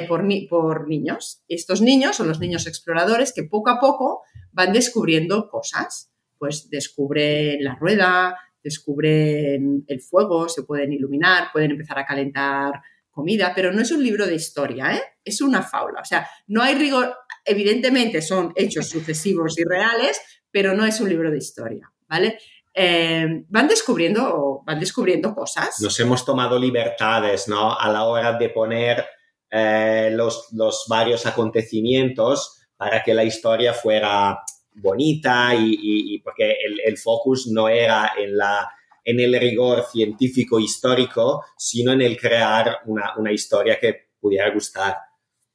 por, 0.08 0.24
por 0.50 0.88
niños. 0.88 1.44
Estos 1.50 1.82
niños 1.82 2.16
son 2.16 2.30
los 2.30 2.40
niños 2.40 2.66
exploradores 2.66 3.34
que 3.34 3.44
poco 3.44 3.70
a 3.70 3.80
poco 3.80 4.22
van 4.54 4.72
descubriendo 4.72 5.50
cosas. 5.50 6.12
Pues 6.38 6.70
descubren 6.70 7.62
la 7.64 7.76
rueda, 7.76 8.38
descubren 8.66 9.86
el 9.88 10.02
fuego, 10.02 10.50
se 10.50 10.64
pueden 10.64 10.92
iluminar, 10.92 11.50
pueden 11.54 11.70
empezar 11.70 12.00
a 12.00 12.06
calentar 12.06 12.82
comida, 13.12 13.54
pero 13.56 13.72
no 13.72 13.82
es 13.82 13.92
un 13.92 14.04
libro 14.04 14.26
de 14.26 14.34
historia, 14.34 14.96
¿eh? 14.96 15.04
es 15.24 15.40
una 15.40 15.62
faula. 15.62 16.02
O 16.02 16.06
sea, 16.06 16.28
no 16.48 16.64
hay 16.64 16.74
rigor, 16.74 17.16
evidentemente 17.46 18.24
son 18.24 18.52
hechos 18.56 18.90
sucesivos 18.90 19.58
y 19.60 19.64
reales, 19.64 20.20
pero 20.50 20.74
no 20.74 20.84
es 20.84 21.00
un 21.00 21.10
libro 21.10 21.30
de 21.30 21.38
historia, 21.38 21.94
¿vale? 22.10 22.40
Eh, 22.74 23.46
van 23.48 23.68
descubriendo 23.68 24.64
van 24.66 24.80
descubriendo 24.80 25.34
cosas. 25.34 25.80
Nos 25.80 25.98
hemos 26.00 26.26
tomado 26.26 26.58
libertades, 26.58 27.48
¿no? 27.48 27.78
A 27.80 27.90
la 27.90 28.06
hora 28.06 28.34
de 28.34 28.50
poner 28.50 29.06
eh, 29.52 30.10
los, 30.12 30.48
los, 30.54 30.86
varios 30.90 31.28
acontecimientos 31.28 32.68
para 32.76 33.04
que 33.04 33.14
la 33.14 33.24
historia 33.24 33.74
fuera 33.74 34.40
bonita 34.76 35.54
y, 35.56 36.20
porque 36.20 36.52
el, 36.52 36.80
el, 36.86 36.98
focus 36.98 37.48
no 37.48 37.68
era 37.70 38.14
en, 38.18 38.38
la, 38.38 38.70
en 39.04 39.20
el 39.20 39.40
rigor 39.40 39.86
científico 39.92 40.60
histórico, 40.60 41.44
sino 41.58 41.94
en 41.94 42.02
el 42.02 42.18
crear 42.18 42.80
una, 42.86 43.14
una 43.18 43.32
historia 43.32 43.80
que 43.80 44.10
pudiera 44.20 44.54
gustar. 44.54 44.98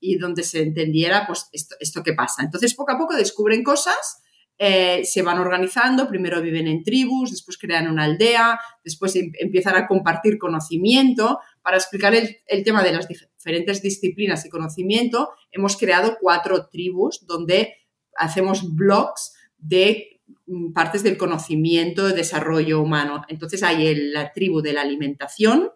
Y 0.00 0.16
donde 0.16 0.42
se 0.42 0.62
entendiera, 0.62 1.26
pues, 1.26 1.48
esto, 1.52 1.76
esto 1.78 2.02
que 2.02 2.14
pasa. 2.14 2.42
Entonces, 2.42 2.74
poco 2.74 2.92
a 2.92 2.98
poco 2.98 3.14
descubren 3.14 3.62
cosas 3.62 4.22
eh, 4.62 5.06
se 5.06 5.22
van 5.22 5.38
organizando, 5.38 6.06
primero 6.06 6.42
viven 6.42 6.68
en 6.68 6.82
tribus, 6.82 7.30
después 7.30 7.56
crean 7.56 7.88
una 7.88 8.04
aldea, 8.04 8.60
después 8.84 9.16
em, 9.16 9.32
empiezan 9.40 9.74
a 9.74 9.86
compartir 9.86 10.36
conocimiento. 10.36 11.38
Para 11.62 11.78
explicar 11.78 12.14
el, 12.14 12.62
tema 12.62 12.82
de 12.82 12.92
las 12.92 13.08
diferentes 13.08 13.80
disciplinas 13.80 14.44
y 14.44 14.50
conocimiento, 14.50 15.30
hemos 15.50 15.78
creado 15.78 16.18
cuatro 16.20 16.68
tribus 16.68 17.26
donde 17.26 17.72
hacemos 18.20 18.76
blogs 18.76 19.34
de 19.58 20.20
mm, 20.46 20.72
partes 20.72 21.02
del 21.02 21.16
conocimiento, 21.16 22.06
de 22.06 22.14
desarrollo 22.14 22.80
humano. 22.80 23.24
Entonces 23.28 23.62
hay 23.62 23.94
la 24.12 24.32
tribu 24.32 24.60
de 24.60 24.72
la 24.72 24.82
alimentación, 24.82 25.70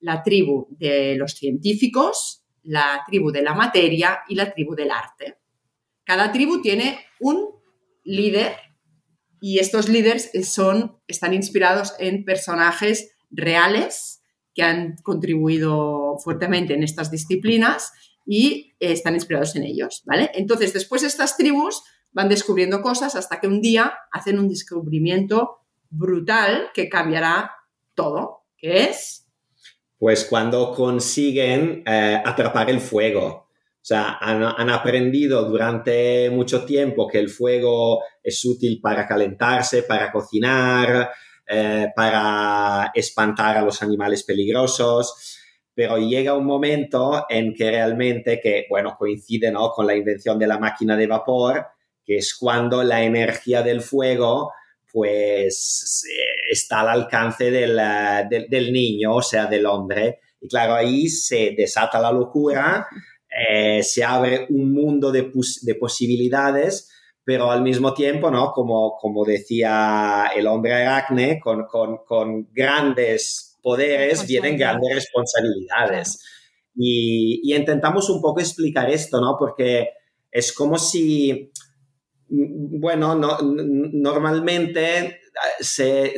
la 0.00 0.22
tribu 0.22 0.66
de 0.70 1.14
los 1.16 1.32
científicos, 1.32 2.44
la 2.64 3.02
tribu 3.06 3.30
de 3.30 3.42
la 3.42 3.54
materia 3.54 4.20
y 4.28 4.34
la 4.34 4.52
tribu 4.52 4.74
del 4.74 4.90
arte. 4.90 5.38
Cada 6.04 6.32
tribu 6.32 6.60
tiene 6.60 6.98
un 7.20 7.48
líder 8.04 8.56
y 9.40 9.58
estos 9.58 9.88
líderes 9.88 10.30
son, 10.44 11.00
están 11.06 11.34
inspirados 11.34 11.94
en 11.98 12.24
personajes 12.24 13.14
reales 13.30 14.22
que 14.54 14.62
han 14.62 14.96
contribuido 15.02 16.18
fuertemente 16.22 16.74
en 16.74 16.82
estas 16.82 17.10
disciplinas 17.10 17.92
y 18.26 18.74
están 18.78 19.14
inspirados 19.14 19.56
en 19.56 19.64
ellos, 19.64 20.02
¿vale? 20.06 20.30
Entonces, 20.34 20.72
después 20.72 21.02
estas 21.02 21.36
tribus 21.36 21.82
van 22.12 22.28
descubriendo 22.28 22.82
cosas 22.82 23.14
hasta 23.16 23.40
que 23.40 23.46
un 23.46 23.60
día 23.60 23.92
hacen 24.10 24.38
un 24.38 24.48
descubrimiento 24.48 25.62
brutal 25.90 26.70
que 26.74 26.88
cambiará 26.88 27.52
todo, 27.94 28.44
que 28.56 28.84
es... 28.84 29.28
Pues 29.98 30.24
cuando 30.24 30.72
consiguen 30.74 31.82
eh, 31.86 32.20
atrapar 32.24 32.70
el 32.70 32.80
fuego. 32.80 33.42
O 33.82 33.84
sea, 33.84 34.18
han, 34.20 34.70
aprendido 34.70 35.44
durante 35.44 36.30
mucho 36.30 36.64
tiempo 36.64 37.08
que 37.08 37.18
el 37.18 37.28
fuego 37.28 38.00
es 38.22 38.44
útil 38.44 38.80
para 38.80 39.06
calentarse, 39.06 39.82
para 39.82 40.12
cocinar, 40.12 41.10
eh, 41.48 41.88
para 41.94 42.92
espantar 42.94 43.58
a 43.58 43.62
los 43.62 43.82
animales 43.82 44.22
peligrosos, 44.22 45.40
pero 45.74 45.98
llega 45.98 46.34
un 46.34 46.44
momento 46.44 47.24
en 47.28 47.54
que 47.54 47.70
realmente, 47.70 48.40
que 48.40 48.66
bueno, 48.68 48.96
coincide 48.98 49.50
¿no? 49.50 49.70
con 49.70 49.86
la 49.86 49.94
invención 49.94 50.38
de 50.38 50.46
la 50.46 50.58
máquina 50.58 50.96
de 50.96 51.06
vapor, 51.06 51.66
que 52.04 52.16
es 52.16 52.34
cuando 52.34 52.82
la 52.82 53.02
energía 53.02 53.62
del 53.62 53.80
fuego 53.80 54.52
pues 54.92 56.04
está 56.50 56.80
al 56.80 56.88
alcance 56.88 57.50
del, 57.50 57.80
del 58.48 58.72
niño, 58.72 59.14
o 59.16 59.22
sea, 59.22 59.46
del 59.46 59.64
hombre. 59.64 60.20
Y 60.38 60.48
claro, 60.48 60.74
ahí 60.74 61.08
se 61.08 61.54
desata 61.56 61.98
la 61.98 62.12
locura 62.12 62.86
eh, 63.32 63.82
se 63.82 64.04
abre 64.04 64.46
un 64.50 64.72
mundo 64.74 65.10
de, 65.10 65.30
posibilidades, 65.80 66.90
pero 67.24 67.50
al 67.50 67.62
mismo 67.62 67.94
tiempo, 67.94 68.30
¿no? 68.30 68.52
Como, 68.52 68.96
como 68.98 69.24
decía 69.24 70.30
el 70.36 70.46
hombre 70.46 70.74
aracne, 70.74 71.40
con, 71.40 71.66
con, 71.66 72.48
grandes 72.52 73.51
poderes 73.62 74.26
vienen 74.26 74.56
grandes 74.56 74.94
responsabilidades. 74.94 76.18
Y, 76.74 77.54
intentamos 77.54 78.08
un 78.10 78.20
poco 78.20 78.40
explicar 78.40 78.90
esto, 78.90 79.20
¿no? 79.20 79.36
Porque 79.38 79.90
es 80.30 80.52
como 80.52 80.78
si, 80.78 81.50
bueno, 82.28 83.14
no, 83.14 83.38
normalmente 83.42 84.98
eh, 85.06 85.18
se, 85.60 86.14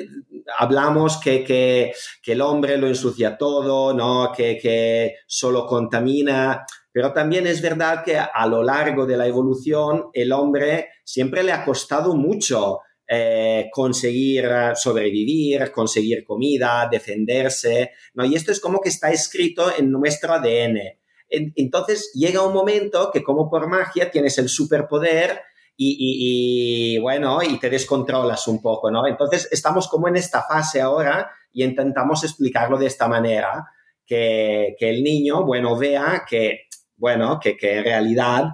hablamos 0.59 1.19
que, 1.19 1.45
que, 1.45 1.93
que, 2.23 2.33
el 2.33 2.41
hombre 2.41 2.79
lo 2.79 2.87
ensucia 2.87 3.37
todo, 3.37 3.93
¿no? 3.95 4.33
Que, 4.33 4.59
que 4.59 5.17
solo 5.27 5.67
contamina, 5.67 6.65
pero 6.93 7.13
también 7.13 7.47
es 7.49 7.61
verdad 7.61 8.05
que 8.05 8.17
a 8.17 8.47
lo 8.47 8.63
largo 8.63 9.05
de 9.05 9.17
la 9.17 9.27
evolución 9.27 10.11
el 10.13 10.31
hombre 10.31 10.91
siempre 11.05 11.43
le 11.43 11.51
ha 11.51 11.65
costado 11.65 12.15
mucho 12.15 12.79
eh, 13.07 13.69
conseguir 13.73 14.49
sobrevivir, 14.75 15.71
conseguir 15.71 16.25
comida, 16.25 16.89
defenderse, 16.91 17.93
¿no? 18.15 18.25
Y 18.25 18.35
esto 18.35 18.53
es 18.53 18.61
como 18.61 18.81
que 18.81 18.89
está 18.89 19.11
escrito 19.11 19.71
en 19.77 19.91
nuestro 19.91 20.33
ADN. 20.33 20.79
entonces 21.29 22.13
llega 22.15 22.47
un 22.47 22.55
momento 22.55 23.11
que 23.13 23.23
como 23.23 23.51
por 23.51 23.69
magia 23.69 24.11
tienes 24.11 24.39
el 24.39 24.49
superpoder 24.49 25.41
y, 25.77 26.99
bueno, 27.01 27.43
y 27.43 27.59
te 27.59 27.69
descontrolas 27.69 28.47
un 28.47 28.63
poco, 28.63 28.91
¿no? 28.91 29.07
Entonces 29.07 29.49
estamos 29.51 29.89
como 29.89 30.07
en 30.09 30.17
esta 30.17 30.43
fase 30.43 30.81
ahora 30.81 31.31
y 31.53 31.65
intentamos 31.65 32.23
explicarlo 32.23 32.79
de 32.79 32.87
esta 32.87 33.09
manera, 33.09 33.67
que, 34.07 34.77
que 34.79 34.91
el 34.91 35.03
niño, 35.03 35.45
bueno, 35.45 35.77
vea 35.77 36.25
que 36.29 36.69
bueno, 36.97 37.39
que, 37.41 37.57
en 37.61 37.85
realidad 37.85 38.45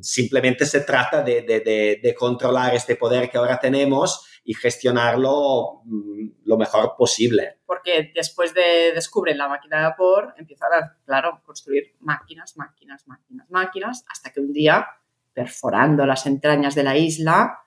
simplemente 0.00 0.66
se 0.66 0.80
trata 0.80 1.22
de, 1.22 2.14
controlar 2.18 2.74
este 2.74 2.96
poder 2.96 3.30
que 3.30 3.38
ahora 3.38 3.58
tenemos 3.58 4.26
y 4.44 4.54
gestionarlo 4.54 5.82
mm, 5.84 6.28
lo 6.44 6.56
mejor 6.56 6.94
posible. 6.96 7.58
Porque 7.66 8.10
después 8.14 8.54
de 8.54 8.92
descubrir 8.94 9.36
la 9.36 9.48
máquina 9.48 9.78
de 9.78 9.82
vapor, 9.84 10.34
empiezan 10.36 10.72
a, 10.72 10.96
claro, 11.04 11.42
construir 11.44 11.94
máquinas, 12.00 12.56
máquinas, 12.56 13.06
máquinas, 13.06 13.50
máquinas, 13.50 14.04
hasta 14.08 14.30
que 14.30 14.40
un 14.40 14.52
día, 14.52 14.86
perforando 15.32 16.06
las 16.06 16.26
entrañas 16.26 16.74
de 16.74 16.82
la 16.82 16.96
isla, 16.96 17.58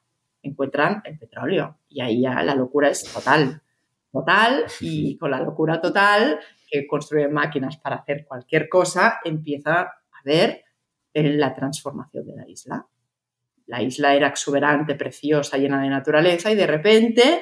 encuentran 0.42 1.02
el 1.06 1.18
petróleo. 1.18 1.78
Y 1.90 2.02
ahí 2.02 2.22
ya 2.22 2.42
la 2.44 2.56
locura 2.56 2.90
es 2.90 3.04
total. 3.04 3.62
Total, 4.12 4.66
y 4.80 5.18
con 5.20 5.32
la 5.32 5.40
locura 5.40 5.80
total 5.80 6.40
que 6.70 6.88
construyen 6.88 7.34
máquinas 7.34 7.78
para 7.78 7.98
hacer 7.98 8.26
cualquier 8.26 8.70
cosa, 8.70 9.20
empieza 9.24 9.82
a 9.82 10.22
ver 10.24 10.64
la 11.13 11.53
transformación 11.53 12.25
de 12.25 12.36
la 12.36 12.48
isla. 12.48 12.88
La 13.68 13.82
isla 13.82 14.15
era 14.15 14.27
exuberante, 14.27 14.96
preciosa, 14.96 15.58
llena 15.58 15.82
de 15.82 15.89
naturaleza 15.89 16.51
y 16.51 16.56
de 16.56 16.68
repente 16.68 17.41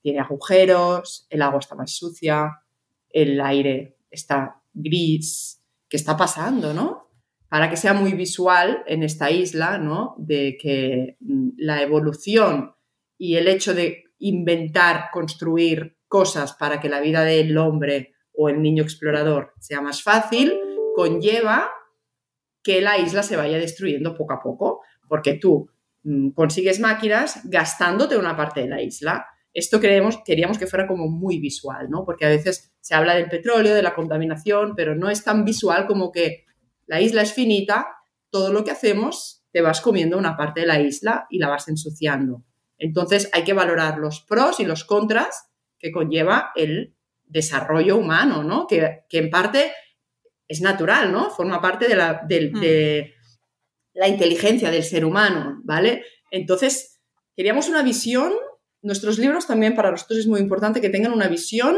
tiene 0.00 0.20
agujeros, 0.20 1.26
el 1.30 1.42
agua 1.42 1.60
está 1.60 1.74
más 1.74 1.92
sucia, 1.92 2.62
el 3.10 3.40
aire 3.40 3.98
está 4.10 4.62
gris. 4.72 5.62
¿Qué 5.88 5.96
está 5.96 6.16
pasando, 6.16 6.74
no? 6.74 7.08
Para 7.48 7.70
que 7.70 7.76
sea 7.76 7.94
muy 7.94 8.12
visual 8.12 8.82
en 8.86 9.02
esta 9.02 9.30
isla, 9.30 9.78
¿no? 9.78 10.14
De 10.18 10.58
que 10.60 11.16
mm, 11.20 11.50
la 11.56 11.82
evolución 11.82 12.74
y 13.16 13.36
el 13.36 13.48
hecho 13.48 13.74
de 13.74 14.04
inventar, 14.18 15.10
construir 15.12 15.96
cosas 16.08 16.54
para 16.54 16.80
que 16.80 16.88
la 16.88 17.00
vida 17.00 17.22
del 17.22 17.56
hombre 17.56 18.14
o 18.34 18.48
el 18.48 18.62
niño 18.62 18.82
explorador 18.82 19.54
sea 19.58 19.80
más 19.80 20.02
fácil, 20.02 20.52
conlleva 20.94 21.70
que 22.68 22.82
la 22.82 22.98
isla 22.98 23.22
se 23.22 23.34
vaya 23.34 23.56
destruyendo 23.56 24.14
poco 24.14 24.34
a 24.34 24.42
poco, 24.42 24.82
porque 25.08 25.32
tú 25.32 25.70
mm, 26.02 26.32
consigues 26.32 26.80
máquinas 26.80 27.40
gastándote 27.44 28.18
una 28.18 28.36
parte 28.36 28.60
de 28.60 28.68
la 28.68 28.82
isla. 28.82 29.24
Esto 29.54 29.80
queríamos, 29.80 30.18
queríamos 30.22 30.58
que 30.58 30.66
fuera 30.66 30.86
como 30.86 31.08
muy 31.08 31.38
visual, 31.38 31.88
¿no? 31.88 32.04
Porque 32.04 32.26
a 32.26 32.28
veces 32.28 32.74
se 32.78 32.94
habla 32.94 33.14
del 33.14 33.30
petróleo, 33.30 33.74
de 33.74 33.80
la 33.80 33.94
contaminación, 33.94 34.74
pero 34.76 34.94
no 34.94 35.08
es 35.08 35.24
tan 35.24 35.46
visual 35.46 35.86
como 35.86 36.12
que 36.12 36.44
la 36.86 37.00
isla 37.00 37.22
es 37.22 37.32
finita, 37.32 37.86
todo 38.28 38.52
lo 38.52 38.64
que 38.64 38.70
hacemos 38.70 39.46
te 39.50 39.62
vas 39.62 39.80
comiendo 39.80 40.18
una 40.18 40.36
parte 40.36 40.60
de 40.60 40.66
la 40.66 40.78
isla 40.78 41.26
y 41.30 41.38
la 41.38 41.48
vas 41.48 41.68
ensuciando. 41.68 42.44
Entonces 42.76 43.30
hay 43.32 43.44
que 43.44 43.54
valorar 43.54 43.96
los 43.96 44.20
pros 44.20 44.60
y 44.60 44.66
los 44.66 44.84
contras 44.84 45.48
que 45.78 45.90
conlleva 45.90 46.50
el 46.54 46.94
desarrollo 47.24 47.96
humano, 47.96 48.44
¿no? 48.44 48.66
Que, 48.66 49.04
en 49.10 49.30
parte 49.30 49.72
es 50.48 50.60
natural, 50.60 51.12
¿no? 51.12 51.30
Forma 51.30 51.60
parte 51.60 51.86
de 51.86 51.94
la, 51.94 52.22
mm. 52.24 52.60
de 52.60 53.14
la 53.94 54.08
inteligencia 54.08 54.70
del 54.70 54.82
ser 54.82 55.04
humano, 55.04 55.60
¿vale? 55.64 56.04
Entonces, 56.30 57.00
queríamos 57.36 57.68
una 57.68 57.82
visión, 57.82 58.32
nuestros 58.82 59.18
libros 59.18 59.46
también 59.46 59.74
para 59.74 59.90
nosotros 59.90 60.20
es 60.20 60.26
muy 60.26 60.40
importante 60.40 60.80
que 60.80 60.88
tengan 60.88 61.12
una 61.12 61.28
visión 61.28 61.76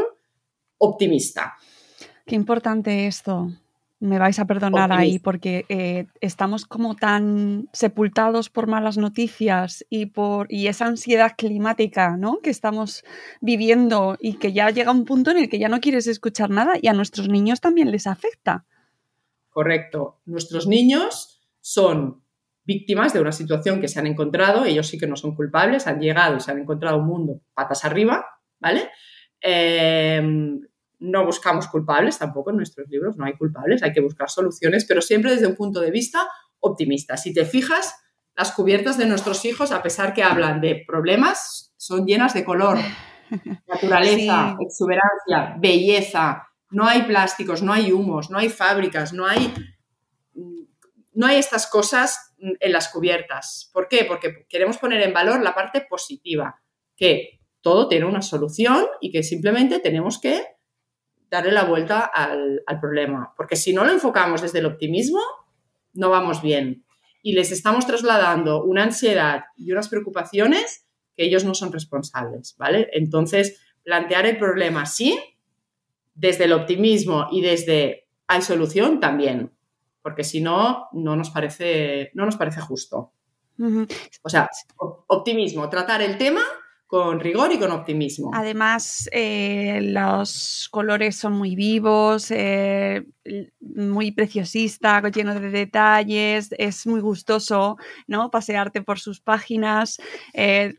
optimista. 0.77 1.55
Qué 2.25 2.35
importante 2.35 3.07
esto. 3.07 3.51
Me 4.01 4.17
vais 4.17 4.39
a 4.39 4.45
perdonar 4.45 4.91
ahí 4.91 5.19
porque 5.19 5.65
eh, 5.69 6.07
estamos 6.21 6.65
como 6.65 6.95
tan 6.95 7.69
sepultados 7.71 8.49
por 8.49 8.65
malas 8.65 8.97
noticias 8.97 9.85
y 9.91 10.07
por 10.07 10.51
y 10.51 10.65
esa 10.65 10.87
ansiedad 10.87 11.33
climática, 11.37 12.17
¿no? 12.17 12.39
Que 12.39 12.49
estamos 12.49 13.03
viviendo 13.41 14.17
y 14.19 14.37
que 14.39 14.53
ya 14.53 14.71
llega 14.71 14.91
un 14.91 15.05
punto 15.05 15.29
en 15.29 15.37
el 15.37 15.49
que 15.49 15.59
ya 15.59 15.69
no 15.69 15.79
quieres 15.79 16.07
escuchar 16.07 16.49
nada 16.49 16.73
y 16.81 16.87
a 16.87 16.93
nuestros 16.93 17.29
niños 17.29 17.61
también 17.61 17.91
les 17.91 18.07
afecta. 18.07 18.65
Correcto. 19.49 20.19
Nuestros 20.25 20.65
niños 20.65 21.39
son 21.59 22.23
víctimas 22.63 23.13
de 23.13 23.21
una 23.21 23.31
situación 23.31 23.81
que 23.81 23.87
se 23.87 23.99
han 23.99 24.07
encontrado, 24.07 24.65
ellos 24.65 24.87
sí 24.87 24.97
que 24.97 25.05
no 25.05 25.15
son 25.15 25.35
culpables, 25.35 25.85
han 25.85 25.99
llegado 25.99 26.37
y 26.37 26.39
se 26.39 26.49
han 26.49 26.57
encontrado 26.57 26.97
un 26.97 27.05
mundo 27.05 27.41
patas 27.53 27.85
arriba, 27.85 28.25
¿vale? 28.59 28.89
Eh, 29.43 30.59
no 31.01 31.25
buscamos 31.25 31.67
culpables 31.67 32.19
tampoco 32.19 32.51
en 32.51 32.57
nuestros 32.57 32.87
libros, 32.87 33.17
no 33.17 33.25
hay 33.25 33.33
culpables, 33.33 33.81
hay 33.81 33.91
que 33.91 34.01
buscar 34.01 34.29
soluciones, 34.29 34.85
pero 34.85 35.01
siempre 35.01 35.31
desde 35.31 35.47
un 35.47 35.55
punto 35.55 35.81
de 35.81 35.89
vista 35.89 36.29
optimista. 36.59 37.17
Si 37.17 37.33
te 37.33 37.43
fijas, 37.43 37.95
las 38.35 38.51
cubiertas 38.51 38.99
de 38.99 39.07
nuestros 39.07 39.43
hijos, 39.45 39.71
a 39.71 39.81
pesar 39.81 40.13
que 40.13 40.23
hablan 40.23 40.61
de 40.61 40.83
problemas, 40.87 41.73
son 41.75 42.05
llenas 42.05 42.35
de 42.35 42.45
color, 42.45 42.77
naturaleza, 43.67 44.55
exuberancia, 44.59 45.57
belleza. 45.59 46.47
No 46.69 46.87
hay 46.87 47.01
plásticos, 47.01 47.63
no 47.63 47.73
hay 47.73 47.91
humos, 47.91 48.29
no 48.29 48.37
hay 48.37 48.49
fábricas, 48.49 49.11
no 49.11 49.25
hay, 49.25 49.51
no 51.13 51.25
hay 51.25 51.37
estas 51.37 51.65
cosas 51.65 52.35
en 52.37 52.71
las 52.71 52.89
cubiertas. 52.89 53.71
¿Por 53.73 53.87
qué? 53.87 54.05
Porque 54.05 54.45
queremos 54.47 54.77
poner 54.77 55.01
en 55.01 55.13
valor 55.13 55.41
la 55.41 55.55
parte 55.55 55.81
positiva, 55.81 56.61
que 56.95 57.41
todo 57.61 57.87
tiene 57.87 58.05
una 58.05 58.21
solución 58.21 58.85
y 59.01 59.11
que 59.11 59.23
simplemente 59.23 59.79
tenemos 59.79 60.21
que 60.21 60.43
darle 61.31 61.53
la 61.53 61.63
vuelta 61.63 62.01
al, 62.01 62.61
problema. 62.81 63.33
Porque 63.37 63.55
si 63.55 63.73
no 63.73 63.85
lo 63.85 63.91
enfocamos 63.91 64.41
desde 64.41 64.59
el 64.59 64.65
optimismo, 64.65 65.21
no 65.93 66.09
vamos 66.09 66.41
bien. 66.41 66.83
Y 67.23 67.33
les 67.33 67.51
estamos 67.51 67.87
trasladando 67.87 68.63
una 68.63 68.83
ansiedad 68.83 69.45
y 69.55 69.71
unas 69.71 69.87
preocupaciones 69.87 70.85
que 71.15 71.23
ellos 71.25 71.45
no 71.45 71.55
son 71.55 71.71
responsables, 71.71 72.55
¿vale? 72.57 72.89
Entonces, 72.91 73.61
plantear 73.83 74.25
el 74.25 74.37
problema 74.37 74.85
sí, 74.85 75.19
desde 76.13 76.43
el 76.43 76.53
optimismo 76.53 77.27
y 77.31 77.41
desde 77.41 78.07
hay 78.27 78.41
solución 78.41 78.99
también, 78.99 79.51
porque 80.01 80.23
si 80.23 80.41
no, 80.41 80.87
no 80.91 81.15
nos 81.15 81.29
parece, 81.29 82.11
no 82.13 82.25
nos 82.25 82.35
parece 82.35 82.59
justo. 82.61 83.13
O 84.23 84.29
sea, 84.29 84.49
optimismo, 85.07 85.69
tratar 85.69 86.01
el 86.01 86.17
tema 86.17 86.41
con 86.91 87.21
rigor 87.21 87.53
y 87.53 87.57
con 87.57 87.71
optimismo. 87.71 88.31
Además, 88.33 89.07
eh, 89.13 89.79
los 89.81 90.67
colores 90.71 91.15
son 91.15 91.31
muy 91.31 91.55
vivos, 91.55 92.29
eh, 92.31 93.05
muy 93.61 94.11
preciosista, 94.11 95.01
lleno 95.09 95.33
de 95.39 95.51
detalles, 95.51 96.53
es 96.57 96.85
muy 96.85 96.99
gustoso, 96.99 97.77
¿no? 98.07 98.29
Pasearte 98.29 98.81
por 98.81 98.99
sus 98.99 99.21
páginas. 99.21 100.01
Eh, 100.33 100.73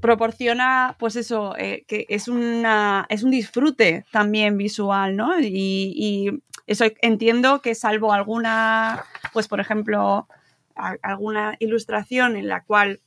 proporciona, 0.00 0.94
pues 1.00 1.16
eso, 1.16 1.54
que 1.58 2.06
es, 2.08 2.28
una, 2.28 3.06
es 3.08 3.24
un 3.24 3.32
disfrute 3.32 4.04
también 4.12 4.56
visual, 4.56 5.16
¿no? 5.16 5.40
Y, 5.40 5.48
y, 5.96 6.42
eso 6.68 6.84
entiendo 7.02 7.60
que 7.60 7.74
salvo 7.74 8.12
alguna, 8.12 9.04
pues 9.32 9.48
por 9.48 9.58
ejemplo, 9.58 10.28
alguna 10.76 11.56
ilustración 11.58 12.36
en 12.36 12.46
la 12.46 12.62
cual 12.62 13.00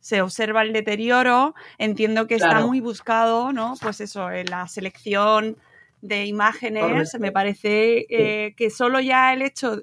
se 0.00 0.22
observa 0.22 0.62
el 0.62 0.72
deterioro, 0.72 1.54
entiendo 1.78 2.26
que 2.26 2.36
está 2.36 2.60
muy 2.60 2.80
buscado, 2.80 3.52
¿no? 3.52 3.74
Pues 3.80 4.00
eso, 4.00 4.30
en 4.30 4.46
la 4.46 4.66
selección 4.66 5.56
de 6.00 6.24
imágenes, 6.24 7.14
me 7.20 7.30
parece 7.30 8.06
eh, 8.08 8.54
que 8.56 8.70
solo 8.70 9.00
ya 9.00 9.32
el 9.32 9.42
hecho 9.42 9.82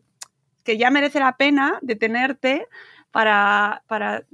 que 0.63 0.77
ya 0.77 0.89
merece 0.89 1.19
la 1.19 1.37
pena 1.37 1.79
detenerte 1.81 2.67
para, 3.11 3.83
para 3.87 4.25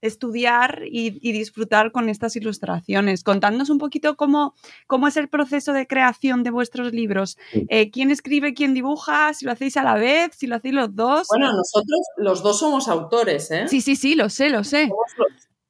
estudiar 0.00 0.82
y, 0.84 1.10
disfrutar 1.32 1.92
con 1.92 2.08
estas 2.08 2.36
ilustraciones. 2.36 3.22
Contadnos 3.24 3.70
un 3.70 3.78
poquito 3.78 4.16
cómo, 4.16 4.54
cómo 4.86 5.08
es 5.08 5.16
el 5.16 5.28
proceso 5.28 5.72
de 5.72 5.86
creación 5.86 6.42
de 6.42 6.50
vuestros 6.50 6.92
libros. 6.92 7.38
Eh, 7.52 7.90
¿Quién 7.90 8.10
escribe, 8.10 8.54
quién 8.54 8.74
dibuja? 8.74 9.34
Si 9.34 9.44
lo 9.44 9.52
hacéis 9.52 9.76
a 9.76 9.82
la 9.82 9.94
vez, 9.94 10.34
si 10.36 10.46
lo 10.46 10.56
hacéis 10.56 10.74
los 10.74 10.94
dos. 10.94 11.26
Bueno, 11.28 11.52
nosotros 11.52 12.00
los 12.16 12.42
dos 12.42 12.58
somos 12.58 12.88
autores, 12.88 13.50
¿eh? 13.50 13.66
Sí, 13.68 13.80
sí, 13.80 13.96
sí, 13.96 14.14
lo 14.14 14.28
sé, 14.28 14.50
lo 14.50 14.64
sé. 14.64 14.90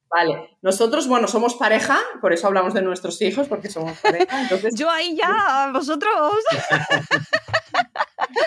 Vale, 0.09 0.57
nosotros, 0.63 1.07
bueno, 1.07 1.27
somos 1.27 1.53
pareja, 1.53 1.99
por 2.19 2.33
eso 2.33 2.47
hablamos 2.47 2.73
de 2.73 2.81
nuestros 2.81 3.21
hijos, 3.21 3.47
porque 3.47 3.69
somos 3.69 3.95
pareja. 3.99 4.41
Entonces... 4.41 4.73
Yo 4.77 4.89
ahí 4.89 5.15
ya, 5.15 5.69
vosotros. 5.71 6.11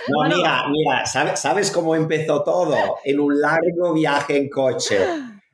No, 0.09 0.23
mira, 0.29 0.65
mira, 0.69 1.07
¿sabes, 1.07 1.39
¿sabes 1.39 1.71
cómo 1.71 1.95
empezó 1.95 2.43
todo? 2.43 2.77
En 3.05 3.21
un 3.21 3.41
largo 3.41 3.93
viaje 3.95 4.37
en 4.37 4.51
coche 4.51 4.99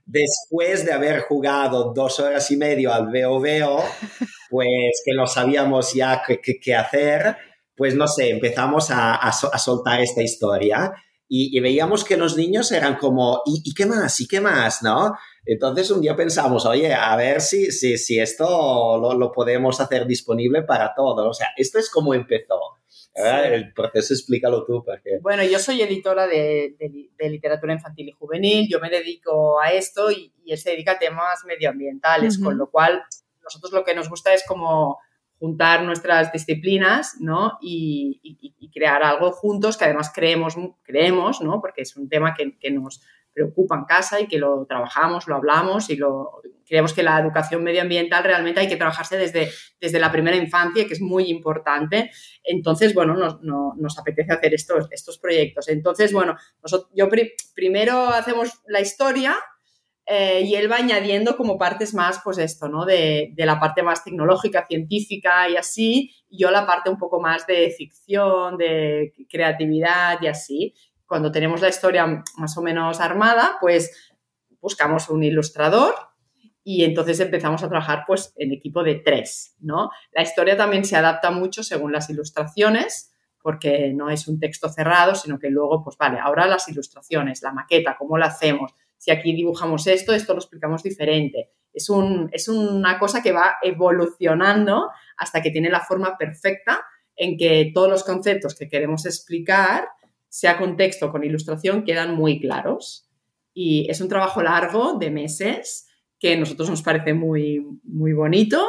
después 0.09 0.87
de 0.87 0.93
haber 0.93 1.21
jugado 1.21 1.93
dos 1.95 2.19
horas 2.19 2.51
y 2.51 2.57
medio 2.57 2.93
al 2.93 3.09
veo 3.09 3.39
veo, 3.41 3.79
pues 4.51 5.03
que 5.05 5.15
no 5.15 5.27
sabíamos 5.27 5.93
ya 5.93 6.23
qué, 6.27 6.75
hacer, 6.75 7.37
pues 7.77 7.95
no 7.95 8.09
sé, 8.09 8.31
empezamos 8.31 8.89
a, 8.91 9.31
soltar 9.33 10.01
esta 10.01 10.23
historia 10.23 10.93
y, 11.29 11.61
veíamos 11.61 12.05
que 12.05 12.17
los 12.17 12.39
niños 12.39 12.73
eran 12.73 12.97
como, 12.97 13.43
¿y, 13.45 13.75
qué 13.75 13.85
más? 13.85 14.19
¿Y 14.21 14.27
qué 14.27 14.41
más? 14.41 14.83
¿No? 14.83 15.15
Entonces 15.45 15.91
un 15.91 16.01
día 16.01 16.17
pensamos, 16.17 16.65
oye, 16.65 16.95
a 16.95 17.15
ver 17.17 17.43
si, 17.43 17.71
si, 17.71 17.99
si 17.99 18.19
esto 18.19 18.99
lo, 18.99 19.13
lo 19.13 19.31
podemos 19.31 19.79
hacer 19.79 20.07
disponible 20.07 20.63
para 20.63 20.95
todos. 20.95 21.27
O 21.27 21.35
sea, 21.35 21.49
esto 21.59 21.79
es 21.79 21.91
como 21.91 22.15
empezó. 22.15 22.59
El 23.15 23.73
proceso 23.73 24.15
explícalo 24.15 24.65
tú. 24.65 24.85
Porque... 24.85 25.19
Bueno, 25.21 25.43
yo 25.43 25.59
soy 25.59 25.83
editora 25.83 26.27
de, 26.27 26.77
literatura 27.19 27.73
infantil 27.73 28.09
y 28.09 28.13
juvenil, 28.13 28.69
yo 28.71 28.81
me 28.81 28.91
dedico 28.91 29.61
a 29.61 29.73
esto 29.73 30.11
y, 30.11 30.33
él 30.47 30.57
se 30.57 30.71
dedica 30.71 30.93
a 30.93 30.99
temas 30.99 31.45
medioambientales, 31.45 32.39
con 32.39 32.57
lo 32.57 32.71
cual 32.71 33.03
nosotros 33.43 33.71
lo 33.73 33.85
que 33.85 33.95
nos 33.95 34.09
gusta 34.09 34.33
es 34.33 34.45
como 34.47 34.99
juntar 35.39 35.83
nuestras 35.85 36.33
disciplinas 36.33 37.17
¿no? 37.21 37.59
y, 37.61 38.21
crear 38.73 39.03
algo 39.03 39.33
juntos 39.33 39.77
que 39.77 39.87
además 39.87 40.13
creemos, 40.15 40.55
creemos 40.85 41.41
¿no? 41.41 41.61
porque 41.61 41.83
es 41.83 41.97
un 41.97 42.09
tema 42.09 42.35
que, 42.35 42.57
que 42.59 42.71
nos 42.71 43.03
preocupa 43.39 43.77
en 43.77 43.85
casa 43.85 44.21
y 44.21 44.27
que 44.27 44.39
lo 44.39 44.67
trabajamos, 44.67 45.29
lo 45.29 45.37
hablamos 45.37 45.91
y 45.91 45.97
lo 45.97 46.41
creemos 46.67 46.93
que 46.93 47.03
la 47.03 47.19
educación 47.21 47.63
medioambiental 47.63 48.25
realmente 48.25 48.61
hay 48.61 48.69
que 48.69 48.77
trabajarse 48.77 49.17
desde, 49.17 49.51
desde 49.81 50.01
la 50.01 50.11
primera 50.11 50.37
infancia, 50.37 50.87
que 50.87 50.93
es 50.93 51.01
muy 51.01 51.31
importante. 51.31 52.11
Entonces, 52.43 52.93
bueno, 52.95 53.15
nos, 53.15 53.41
nos 53.43 53.99
apetece 53.99 54.33
hacer 54.33 54.55
estos, 54.55 54.89
estos 54.91 55.19
proyectos. 55.19 55.69
Entonces, 55.69 56.13
bueno, 56.13 56.37
nosotros, 56.63 56.91
yo 56.95 57.09
primero 57.55 58.09
hacemos 58.09 58.61
la 58.67 58.81
historia 58.81 59.37
eh, 60.05 60.43
y 60.43 60.55
él 60.55 60.71
va 60.71 60.77
añadiendo 60.77 61.37
como 61.37 61.59
partes 61.59 61.95
más, 61.95 62.21
pues 62.25 62.39
esto, 62.39 62.69
¿no? 62.69 62.85
De, 62.85 63.31
de, 63.35 63.47
la 63.47 63.61
parte 63.61 63.83
más 63.83 64.05
tecnológica, 64.05 64.67
científica 64.67 65.49
y 65.51 65.57
así, 65.57 66.11
y 66.31 66.43
yo 66.43 66.51
la 66.51 66.67
parte 66.67 66.89
un 66.89 66.99
poco 66.99 67.21
más 67.21 67.47
de 67.47 67.71
ficción, 67.77 68.57
de 68.57 69.13
creatividad 69.31 70.19
y 70.23 70.27
así. 70.27 70.75
Cuando 71.09 71.33
tenemos 71.33 71.61
la 71.63 71.71
historia 71.71 72.23
más 72.37 72.57
o 72.57 72.63
menos 72.63 73.01
armada, 73.01 73.57
pues 73.61 74.13
buscamos 74.61 75.09
un 75.09 75.25
ilustrador 75.25 75.95
y 76.63 76.85
entonces 76.85 77.19
empezamos 77.21 77.63
a 77.63 77.69
trabajar 77.69 78.05
pues 78.07 78.35
en 78.37 78.53
equipo 78.53 78.83
de 78.85 78.97
tres, 78.97 79.57
¿no? 79.59 79.91
La 80.13 80.23
historia 80.23 80.57
también 80.57 80.85
se 80.85 80.97
adapta 80.97 81.31
mucho 81.31 81.63
según 81.63 81.93
las 81.93 82.11
ilustraciones, 82.11 83.15
porque 83.41 83.93
no 83.95 84.11
es 84.11 84.29
un 84.29 84.39
texto 84.39 84.69
cerrado, 84.69 85.15
sino 85.15 85.39
que 85.39 85.49
luego, 85.49 85.83
pues 85.83 85.97
vale, 85.97 86.19
ahora 86.21 86.47
las 86.47 86.69
ilustraciones, 86.69 87.43
la 87.43 87.53
maqueta, 87.53 87.97
cómo 87.99 88.19
la 88.19 88.27
hacemos, 88.27 88.75
si 88.99 89.11
aquí 89.11 89.33
dibujamos 89.35 89.87
esto, 89.87 90.13
esto 90.13 90.35
lo 90.35 90.41
explicamos 90.41 90.83
diferente. 90.83 91.53
Es, 91.73 91.89
un, 91.89 92.29
es 92.33 92.49
una 92.49 92.99
cosa 92.99 93.23
que 93.23 93.33
va 93.33 93.57
evolucionando 93.63 94.91
hasta 95.17 95.41
que 95.41 95.51
tiene 95.51 95.71
la 95.71 95.81
forma 95.81 96.19
perfecta 96.19 96.85
en 97.17 97.39
que 97.39 97.71
todos 97.73 97.89
los 97.89 98.05
conceptos 98.05 98.55
que 98.55 98.69
queremos 98.69 99.07
explicar, 99.07 99.89
sea 100.29 100.59
con 100.59 100.77
texto 100.77 101.07
o 101.07 101.13
con 101.13 101.25
ilustración, 101.25 101.85
quedan 101.85 102.15
muy 102.15 102.41
claros. 102.41 103.09
Y 103.55 103.91
es 103.91 104.01
un 104.01 104.09
trabajo 104.09 104.43
largo 104.43 104.95
de 104.95 105.11
meses 105.11 105.89
que 106.19 106.35
a 106.35 106.39
nosotros 106.39 106.71
nos 106.71 106.83
parece 106.83 107.15
muy, 107.15 107.65
muy 107.85 108.13
bonito 108.13 108.69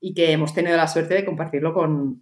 y 0.00 0.14
que 0.14 0.32
hemos 0.32 0.54
tenido 0.54 0.76
la 0.76 0.88
suerte 0.88 1.14
de 1.14 1.24
compartirlo 1.24 1.74
con, 1.74 2.20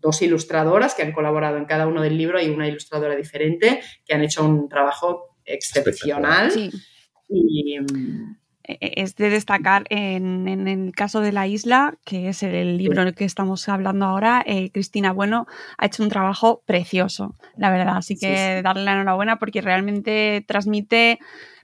dos 0.00 0.22
ilustradoras 0.22 0.94
que 0.94 1.02
han 1.02 1.12
colaborado 1.12 1.58
en 1.58 1.66
cada 1.66 1.86
uno 1.86 2.00
del 2.02 2.16
libro. 2.16 2.40
y 2.40 2.48
una 2.48 2.68
ilustradora 2.68 3.16
diferente 3.16 3.80
que 4.04 4.14
han 4.14 4.22
hecho 4.22 4.44
un 4.44 4.68
trabajo 4.68 5.36
excepcional. 5.44 6.52
Y, 7.28 7.74
e, 7.74 7.78
e, 7.78 7.84
es 8.80 9.16
de 9.16 9.30
destacar 9.30 9.84
en, 9.90 10.68
el 10.68 10.92
caso 10.92 11.20
de 11.20 11.32
la 11.32 11.46
isla, 11.46 11.94
que 12.04 12.28
es 12.28 12.42
el 12.42 12.76
libro 12.78 13.02
en 13.02 13.08
el 13.08 13.14
que 13.14 13.24
estamos 13.24 13.68
hablando 13.68 14.06
ahora, 14.06 14.42
eh, 14.46 14.70
Cristina 14.70 15.12
Bueno 15.12 15.46
ha 15.78 15.86
hecho 15.86 16.02
un 16.02 16.08
trabajo 16.08 16.62
precioso, 16.66 17.34
la 17.56 17.70
verdad. 17.70 17.96
Así 17.96 18.16
que 18.16 18.60
darle 18.62 18.84
la 18.84 18.92
enhorabuena 18.92 19.38
porque 19.38 19.60
realmente 19.60 20.44
transmite 20.46 21.18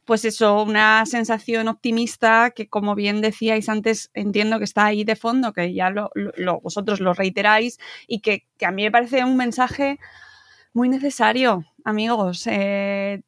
pues 0.06 0.24
eso, 0.24 0.62
una 0.62 1.04
sensación 1.04 1.66
optimista 1.66 2.52
que, 2.54 2.68
como 2.68 2.94
bien 2.94 3.20
decíais 3.20 3.68
antes, 3.68 4.10
entiendo 4.14 4.58
que 4.58 4.64
está 4.64 4.86
ahí 4.86 5.02
de 5.02 5.16
fondo, 5.16 5.52
que 5.52 5.74
ya 5.74 5.90
lo, 5.90 6.10
vosotros 6.62 7.00
lo 7.00 7.12
reiteráis 7.12 7.78
y 8.06 8.20
que, 8.20 8.46
a 8.64 8.70
mí 8.70 8.84
me 8.84 8.92
parece 8.92 9.24
un 9.24 9.36
mensaje 9.36 9.98
muy 10.72 10.88
necesario, 10.88 11.64
amigos. 11.84 12.46
Eh, 12.46 13.22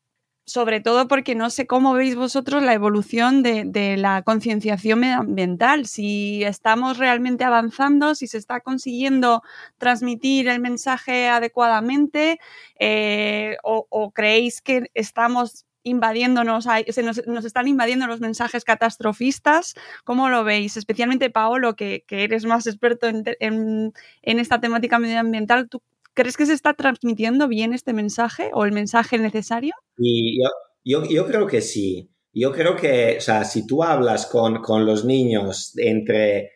sobre 0.49 0.81
todo 0.81 1.09
porque 1.09 1.35
no 1.35 1.51
sé 1.51 1.67
cómo 1.67 1.93
veis 1.93 2.17
vosotros 2.17 2.63
la 2.63 2.73
evolución 2.73 3.43
de, 3.43 3.97
la 3.99 4.23
concienciación 4.23 5.01
medioambiental, 5.01 5.87
si 5.87 6.43
estamos 6.43 6.99
realmente 6.99 7.45
avanzando, 7.45 8.15
si 8.15 8.27
se 8.27 8.39
está 8.39 8.61
consiguiendo 8.61 9.43
transmitir 9.77 10.49
el 10.49 10.61
mensaje 10.61 11.29
adecuadamente 11.29 12.39
eh, 12.81 13.57
o, 13.63 14.11
creéis 14.13 14.63
que 14.63 14.91
estamos 14.95 15.67
invadiéndonos, 15.83 16.65
se 16.89 17.03
nos, 17.03 17.45
están 17.45 17.69
invadiendo 17.69 18.07
los 18.07 18.21
mensajes 18.21 18.65
catastrofistas. 18.65 19.75
¿Cómo 20.05 20.29
lo 20.29 20.45
veis? 20.45 20.77
Especialmente 20.77 21.31
Paolo, 21.31 21.77
que, 21.77 22.05
eres 22.09 22.45
más 22.47 22.67
experto 22.67 23.07
en, 23.07 23.93
esta 24.23 24.61
temática 24.61 24.99
medioambiental, 24.99 25.69
¿tú 25.69 25.83
crees 26.19 26.37
que 26.37 26.47
se 26.47 26.53
está 26.53 26.75
transmitiendo 26.75 27.47
bien 27.47 27.73
este 27.73 27.93
mensaje 27.93 28.51
o 28.53 28.65
el 28.65 28.73
mensaje 28.73 29.19
necesario? 29.19 29.73
Y 29.97 30.41
yo, 30.85 31.05
yo, 31.05 31.27
creo 31.27 31.47
que 31.47 31.61
sí. 31.61 32.11
Yo 32.33 32.51
creo 32.51 32.75
que, 32.75 33.19
o 33.19 33.21
sea, 33.21 33.45
si 33.45 33.65
tú 33.65 33.85
hablas 33.85 34.27
con, 34.27 34.61
con 34.61 34.85
los 34.85 35.05
niños 35.05 35.73
entre 35.79 36.51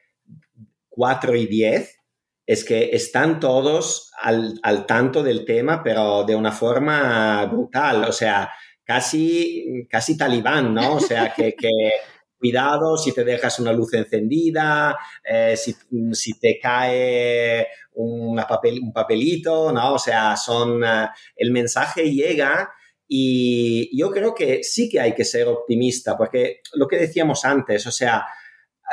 4 0.88 1.36
y 1.36 1.46
10, 1.46 1.96
es 2.44 2.64
que 2.64 2.90
están 2.92 3.38
todos 3.38 4.10
al, 4.20 4.58
al, 4.64 4.84
tanto 4.84 5.22
del 5.22 5.44
tema, 5.44 5.80
pero 5.84 6.24
de 6.24 6.34
una 6.34 6.50
forma 6.50 7.46
brutal. 7.46 8.04
O 8.04 8.12
sea, 8.12 8.50
casi, 8.82 9.86
casi 9.88 10.16
talibán, 10.16 10.74
¿no? 10.74 10.96
O 10.96 11.00
sea, 11.00 11.32
que, 11.32 11.54
cuidado 12.42 12.96
si 12.96 13.14
te 13.14 13.22
dejas 13.22 13.60
una 13.60 13.72
luz 13.72 13.94
encendida, 13.94 14.98
eh, 15.22 15.56
si, 15.56 16.38
te 16.40 16.58
cae 16.60 17.68
un 17.94 18.92
papelito, 18.94 19.72
¿no? 19.72 19.94
O 19.94 19.98
sea, 19.98 20.36
son, 20.36 20.82
eh, 20.84 21.08
el 21.36 21.52
mensaje 21.52 22.10
llega 22.10 22.72
y 23.06 23.96
yo 23.96 24.10
creo 24.10 24.34
que 24.34 24.62
sí 24.62 24.88
que 24.88 25.00
hay 25.00 25.14
que 25.14 25.24
ser 25.24 25.46
optimista, 25.48 26.16
porque 26.16 26.60
lo 26.74 26.88
que 26.88 26.96
decíamos 26.96 27.44
antes, 27.44 27.86
o 27.86 27.90
sea, 27.90 28.26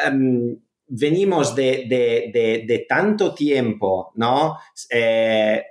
em, 0.05 0.59
venimos 0.87 1.55
de, 1.55 2.85
tanto 2.89 3.33
tiempo, 3.33 4.11
¿no? 4.15 4.57
Eh, 4.89 5.63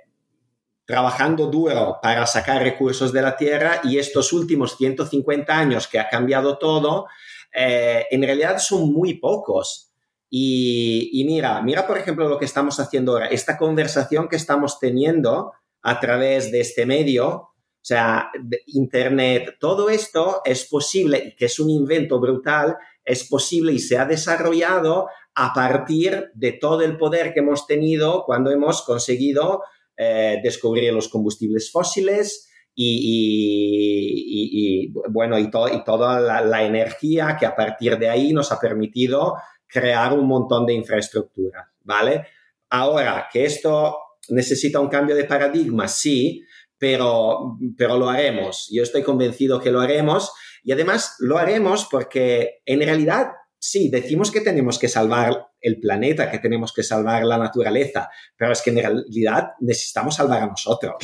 trabajando 0.85 1.45
duro 1.45 1.99
para 2.01 2.25
sacar 2.25 2.63
recursos 2.63 3.13
de 3.13 3.21
la 3.21 3.37
tierra 3.37 3.81
y 3.83 3.99
estos 3.99 4.33
últimos 4.33 4.75
150 4.77 5.55
años 5.55 5.87
que 5.87 5.99
ha 5.99 6.09
cambiado 6.09 6.57
todo, 6.57 7.05
eh, 7.53 8.07
en 8.09 8.23
realidad 8.23 8.57
son 8.57 8.91
muy 8.91 9.15
pocos. 9.15 9.88
Y, 10.29 11.23
mira, 11.25 11.61
mira 11.61 11.87
por 11.87 11.97
ejemplo 11.97 12.29
lo 12.29 12.37
que 12.37 12.45
estamos 12.45 12.79
haciendo 12.79 13.13
ahora, 13.13 13.27
esta 13.27 13.57
conversación 13.57 14.27
que 14.27 14.35
estamos 14.35 14.79
teniendo 14.79 15.53
a 15.81 15.99
través 15.99 16.51
de 16.51 16.59
este 16.59 16.85
medio, 16.85 17.29
o 17.29 17.53
sea, 17.81 18.29
Internet, 18.67 19.55
todo 19.59 19.89
esto 19.89 20.41
es 20.45 20.65
posible, 20.65 21.35
que 21.37 21.45
es 21.45 21.59
un 21.59 21.69
invento 21.69 22.19
brutal, 22.19 22.77
es 23.03 23.27
posible 23.27 23.73
y 23.73 23.79
se 23.79 23.97
ha 23.97 24.05
desarrollado 24.05 25.07
a 25.33 25.53
partir 25.53 26.29
de 26.35 26.51
todo 26.51 26.81
el 26.81 26.97
poder 26.97 27.33
que 27.33 27.39
hemos 27.39 27.65
tenido 27.65 28.23
cuando 28.25 28.51
hemos 28.51 28.83
conseguido 28.83 29.63
eh, 29.97 30.39
descubrir 30.43 30.93
los 30.93 31.09
combustibles 31.09 31.71
fósiles 31.71 32.49
y, 32.81 34.93
bueno, 35.09 35.37
y, 35.37 35.43
y 35.43 35.83
toda 35.83 36.41
la, 36.41 36.63
energía 36.63 37.35
que 37.37 37.45
a 37.45 37.55
partir 37.55 37.97
de 37.97 38.09
ahí 38.09 38.31
nos 38.31 38.53
ha 38.53 38.59
permitido 38.59 39.35
crear 39.69 40.13
un 40.13 40.27
montón 40.27 40.65
de 40.65 40.73
infraestructura, 40.73 41.71
¿vale? 41.83 42.25
Ahora, 42.69 43.27
que 43.31 43.45
esto 43.45 43.97
necesita 44.29 44.79
un 44.79 44.89
cambio 44.89 45.15
de 45.15 45.25
paradigma, 45.25 45.87
sí, 45.87 46.43
pero, 46.77 47.57
pero 47.77 47.97
lo 47.97 48.09
haremos. 48.09 48.69
Yo 48.71 48.83
estoy 48.83 49.03
convencido 49.03 49.59
que 49.59 49.71
lo 49.71 49.81
haremos 49.81 50.31
y 50.63 50.71
además 50.71 51.15
lo 51.19 51.37
haremos 51.37 51.87
porque 51.89 52.61
en 52.65 52.81
realidad 52.81 53.27
sí, 53.59 53.89
decimos 53.89 54.31
que 54.31 54.41
tenemos 54.41 54.79
que 54.79 54.87
salvar 54.87 55.49
el 55.61 55.79
planeta, 55.79 56.31
que 56.31 56.39
tenemos 56.39 56.71
que 56.71 56.83
salvar 56.83 57.25
la 57.25 57.37
naturaleza, 57.37 58.09
pero 58.37 58.53
es 58.53 58.61
que 58.61 58.69
en 58.69 58.77
realidad 58.77 59.49
necesitamos 59.59 60.15
salvar 60.15 60.43
a 60.43 60.47
nosotros. 60.47 60.95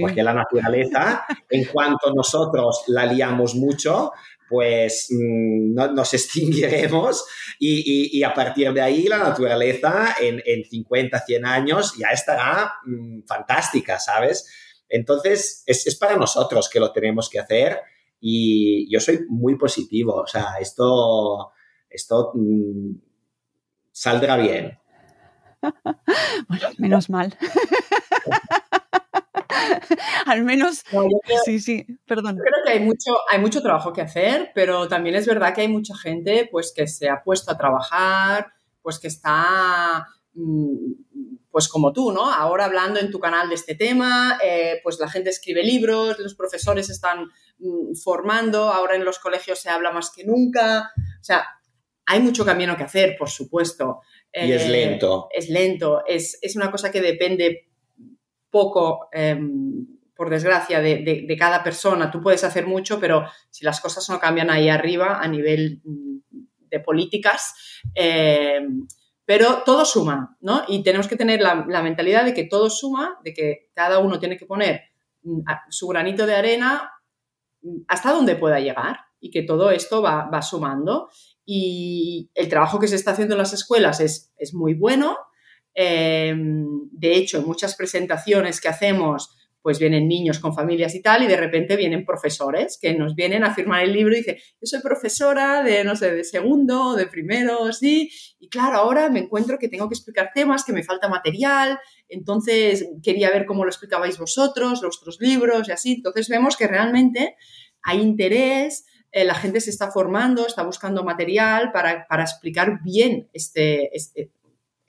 Porque 0.00 0.22
la 0.22 0.34
naturaleza, 0.34 1.24
en 1.48 1.64
cuanto 1.64 2.12
nosotros 2.14 2.84
la 2.88 3.06
liamos 3.06 3.54
mucho, 3.54 4.12
pues 4.52 5.08
mm, 5.08 5.72
nos 5.94 6.12
extinguiremos 6.14 7.24
y, 7.58 8.22
a 8.22 8.34
partir 8.34 8.70
de 8.74 8.82
ahí 8.82 9.04
la 9.04 9.16
naturaleza 9.16 10.14
en, 10.20 10.42
50, 10.62 11.18
100 11.24 11.46
años 11.46 11.94
ya 11.96 12.08
estará 12.08 12.74
mm, 12.84 13.22
fantástica, 13.26 13.98
¿sabes? 13.98 14.46
Entonces, 14.90 15.62
es, 15.64 15.86
es 15.86 15.96
para 15.96 16.16
nosotros 16.16 16.68
que 16.68 16.80
lo 16.80 16.92
tenemos 16.92 17.30
que 17.30 17.38
hacer 17.38 17.80
y 18.20 18.92
yo 18.92 19.00
soy 19.00 19.20
muy 19.30 19.56
positivo, 19.56 20.16
o 20.16 20.26
sea, 20.26 20.56
esto 20.60 21.52
esto 21.88 22.32
mm, 22.34 22.96
saldrá 23.90 24.36
bien. 24.36 24.78
bueno, 26.48 26.68
menos 26.76 27.08
mal. 27.08 27.38
Al 30.26 30.44
menos, 30.44 30.84
sí, 31.44 31.60
sí, 31.60 31.86
perdón. 32.06 32.36
creo 32.36 32.64
que 32.64 32.72
hay 32.72 32.80
mucho, 32.80 33.16
hay 33.30 33.38
mucho 33.40 33.62
trabajo 33.62 33.92
que 33.92 34.02
hacer, 34.02 34.52
pero 34.54 34.88
también 34.88 35.14
es 35.16 35.26
verdad 35.26 35.54
que 35.54 35.62
hay 35.62 35.68
mucha 35.68 35.96
gente 35.96 36.48
pues, 36.50 36.72
que 36.74 36.86
se 36.86 37.08
ha 37.08 37.22
puesto 37.22 37.50
a 37.50 37.58
trabajar, 37.58 38.52
pues 38.82 38.98
que 38.98 39.08
está, 39.08 40.06
mm, 40.34 40.92
pues 41.50 41.68
como 41.68 41.92
tú, 41.92 42.12
¿no? 42.12 42.32
Ahora 42.32 42.64
hablando 42.64 42.98
en 42.98 43.10
tu 43.10 43.20
canal 43.20 43.48
de 43.48 43.54
este 43.54 43.74
tema, 43.74 44.38
eh, 44.42 44.80
pues 44.82 44.98
la 44.98 45.08
gente 45.08 45.30
escribe 45.30 45.62
libros, 45.62 46.18
los 46.18 46.34
profesores 46.34 46.90
están 46.90 47.26
mm, 47.58 47.94
formando, 48.02 48.70
ahora 48.70 48.96
en 48.96 49.04
los 49.04 49.18
colegios 49.18 49.58
se 49.58 49.68
habla 49.68 49.92
más 49.92 50.10
que 50.10 50.24
nunca. 50.24 50.92
O 50.96 51.24
sea, 51.24 51.46
hay 52.06 52.20
mucho 52.20 52.44
camino 52.44 52.76
que 52.76 52.84
hacer, 52.84 53.16
por 53.18 53.30
supuesto. 53.30 54.00
Y 54.32 54.52
es 54.52 54.62
eh, 54.62 54.68
lento. 54.68 55.28
Es 55.32 55.48
lento. 55.48 56.02
Es, 56.06 56.38
una 56.56 56.70
cosa 56.70 56.90
que 56.90 57.00
depende 57.00 57.68
poco, 58.52 59.08
em, 59.10 59.84
por 60.14 60.30
desgracia, 60.30 60.80
de, 60.80 61.36
cada 61.36 61.64
persona. 61.64 62.12
Tú 62.12 62.20
puedes 62.20 62.44
hacer 62.44 62.66
mucho, 62.66 63.00
pero 63.00 63.24
si 63.50 63.64
las 63.64 63.80
cosas 63.80 64.08
no 64.08 64.20
cambian 64.20 64.50
ahí 64.50 64.68
arriba 64.68 65.18
a 65.20 65.26
nivel 65.26 65.80
mm, 65.82 66.18
de 66.70 66.78
políticas, 66.78 67.82
em, 67.94 68.86
pero 69.24 69.62
todo 69.64 69.84
suma, 69.84 70.36
¿no? 70.40 70.62
Y 70.68 70.84
tenemos 70.84 71.08
que 71.08 71.16
tener 71.16 71.40
la, 71.40 71.82
mentalidad 71.82 72.24
de 72.24 72.34
que 72.34 72.44
todo 72.44 72.70
suma, 72.70 73.18
de 73.24 73.34
que 73.34 73.70
cada 73.74 73.98
uno 73.98 74.20
tiene 74.20 74.36
que 74.36 74.46
poner 74.46 74.82
mm, 75.24 75.40
su 75.70 75.88
granito 75.88 76.26
de 76.26 76.36
arena 76.36 76.92
mm, 77.62 77.82
hasta 77.88 78.12
donde 78.12 78.36
pueda 78.36 78.60
llegar 78.60 79.00
y 79.18 79.30
que 79.30 79.42
todo 79.42 79.70
esto 79.70 80.02
va, 80.02 80.28
va 80.30 80.42
sumando 80.42 81.08
y 81.44 82.30
el 82.34 82.48
trabajo 82.48 82.78
que 82.78 82.88
se 82.88 82.96
está 82.96 83.12
haciendo 83.12 83.34
en 83.34 83.38
las 83.38 83.52
escuelas 83.52 84.00
es, 84.00 84.54
muy 84.54 84.74
bueno. 84.74 85.16
Em, 85.74 86.88
de 86.90 87.14
hecho, 87.14 87.38
en 87.38 87.46
muchas 87.46 87.76
presentaciones 87.76 88.60
que 88.60 88.68
hacemos, 88.68 89.36
pues 89.62 89.78
vienen 89.78 90.08
niños 90.08 90.40
con 90.40 90.54
familias 90.54 90.94
y 90.94 91.00
tal, 91.00 91.22
y 91.22 91.28
de 91.28 91.36
repente 91.36 91.76
vienen 91.76 92.04
profesores 92.04 92.78
que 92.82 92.94
nos 92.94 93.14
vienen 93.14 93.44
a 93.44 93.54
firmar 93.54 93.84
el 93.84 93.92
libro 93.92 94.12
y 94.12 94.18
dicen, 94.18 94.36
yo 94.36 94.66
soy 94.66 94.80
profesora 94.80 95.62
de, 95.62 95.84
no 95.84 95.94
sé, 95.94 96.12
de 96.12 96.24
segundo, 96.24 96.96
de 96.96 97.06
primero, 97.06 97.72
sí, 97.72 98.10
y 98.40 98.48
claro, 98.48 98.78
ahora 98.78 99.08
me 99.08 99.20
encuentro 99.20 99.58
que 99.58 99.68
tengo 99.68 99.88
que 99.88 99.94
explicar 99.94 100.30
temas, 100.34 100.64
que 100.64 100.72
me 100.72 100.82
falta 100.82 101.08
material, 101.08 101.78
entonces 102.08 102.88
quería 103.02 103.30
ver 103.30 103.46
cómo 103.46 103.64
lo 103.64 103.70
explicabais 103.70 104.18
vosotros, 104.18 104.82
los 104.82 104.98
otros 104.98 105.18
libros 105.20 105.68
y 105.68 105.72
así. 105.72 105.92
Entonces 105.94 106.28
vemos 106.28 106.56
que 106.56 106.66
realmente 106.66 107.36
hay 107.82 108.00
interés, 108.00 108.84
eh, 109.12 109.24
la 109.24 109.34
gente 109.34 109.60
se 109.60 109.70
está 109.70 109.90
formando, 109.90 110.46
está 110.46 110.62
buscando 110.62 111.04
material 111.04 111.70
para, 111.72 112.06
explicar 112.22 112.80
bien 112.82 113.28
este, 113.32 113.96
este, 113.96 114.30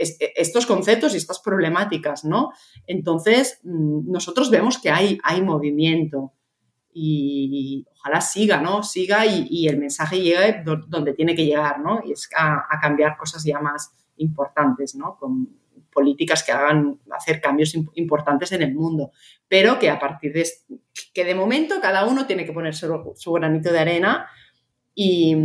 estos 0.04 0.66
conceptos 0.66 1.14
y 1.14 1.18
estas 1.18 1.40
problemáticas, 1.40 2.26
¿no? 2.26 2.52
Entonces, 2.88 3.60
mm, 3.64 4.12
nosotros 4.12 4.50
vemos 4.52 4.78
que 4.78 4.90
hay, 4.90 5.20
hay 5.24 5.42
movimiento 5.42 6.34
y 6.94 7.86
ojalá 7.96 8.22
siga, 8.22 8.62
¿no? 8.62 8.84
Siga 8.84 9.26
y, 9.26 9.68
el 9.68 9.78
mensaje 9.78 10.22
llegue 10.22 10.64
donde 10.88 11.14
tiene 11.14 11.36
que 11.36 11.46
llegar, 11.46 11.80
¿no? 11.80 12.02
Y 12.06 12.12
es 12.12 12.30
a, 12.38 12.80
cambiar 12.82 13.18
cosas 13.18 13.44
ya 13.44 13.60
más 13.60 13.92
importantes, 14.18 14.96
¿no? 14.96 15.18
Con 15.18 15.50
políticas 15.92 16.44
que 16.44 16.52
hagan 16.52 17.00
hacer 17.12 17.40
cambios 17.40 17.76
importantes 17.96 18.52
en 18.52 18.64
el 18.64 18.74
mundo, 18.74 19.12
pero 19.48 19.80
que 19.80 19.90
a 19.90 20.00
partir 20.00 20.34
de 20.34 20.48
que 21.14 21.24
de 21.24 21.36
momento 21.36 21.76
cada 21.82 22.06
uno 22.06 22.26
tiene 22.26 22.46
que 22.46 22.54
poner 22.54 22.74
su, 22.76 23.34
granito 23.34 23.72
de 23.72 23.80
arena 23.80 24.28
y, 24.96 25.36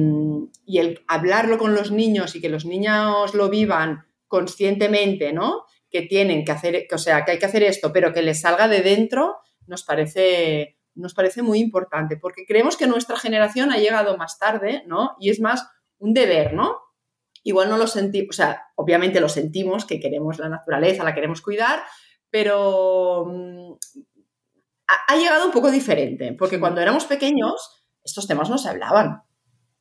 y, 0.65 0.79
el 0.79 1.01
hablarlo 1.07 1.59
con 1.59 1.75
los 1.75 1.91
niños 1.91 2.35
y 2.35 2.41
que 2.41 2.49
los 2.49 2.65
niños 2.65 3.35
lo 3.35 3.49
vivan 3.49 4.08
conscientemente, 4.29 5.33
¿no? 5.33 5.65
Que 5.91 6.03
tienen 6.03 6.45
que 6.45 6.53
hacer, 6.53 6.87
o 6.93 6.99
sea, 6.99 7.25
que 7.25 7.33
hay 7.33 7.39
que 7.39 7.47
hacer 7.47 7.63
esto, 7.63 7.93
pero 7.93 8.13
que 8.13 8.23
les 8.23 8.43
salga 8.43 8.69
de 8.69 8.83
dentro, 8.83 9.39
nos 9.67 9.83
parece, 9.83 10.79
nos 10.95 11.15
parece 11.15 11.43
muy 11.43 11.59
importante, 11.59 12.17
porque 12.17 12.45
creemos 12.47 12.77
que 12.77 12.87
nuestra 12.87 13.17
generación 13.17 13.73
ha 13.73 13.79
llegado 13.79 14.17
más 14.17 14.39
tarde, 14.39 14.85
¿no? 14.87 15.17
Y 15.19 15.31
es 15.31 15.41
más 15.41 15.67
un 15.99 16.15
deber, 16.15 16.55
¿no? 16.55 16.77
Igual 17.43 17.71
no 17.71 17.79
lo 17.79 17.87
sentimos, 17.87 18.29
o 18.31 18.37
sea, 18.37 18.63
obviamente 18.77 19.21
lo 19.21 19.29
sentimos, 19.29 19.85
que 19.85 20.01
queremos 20.01 20.39
la 20.39 20.49
naturaleza, 20.49 21.05
la 21.05 21.15
queremos 21.15 21.41
cuidar, 21.41 21.83
pero 22.31 23.27
mm, 23.27 23.73
ha, 24.87 25.17
llegado 25.17 25.47
un 25.47 25.53
poco 25.53 25.71
diferente, 25.71 26.35
porque 26.39 26.61
cuando 26.61 26.81
éramos 26.81 27.05
pequeños, 27.05 27.85
estos 28.05 28.27
temas 28.27 28.51
no 28.51 28.59
se 28.59 28.69
hablaban. 28.69 29.23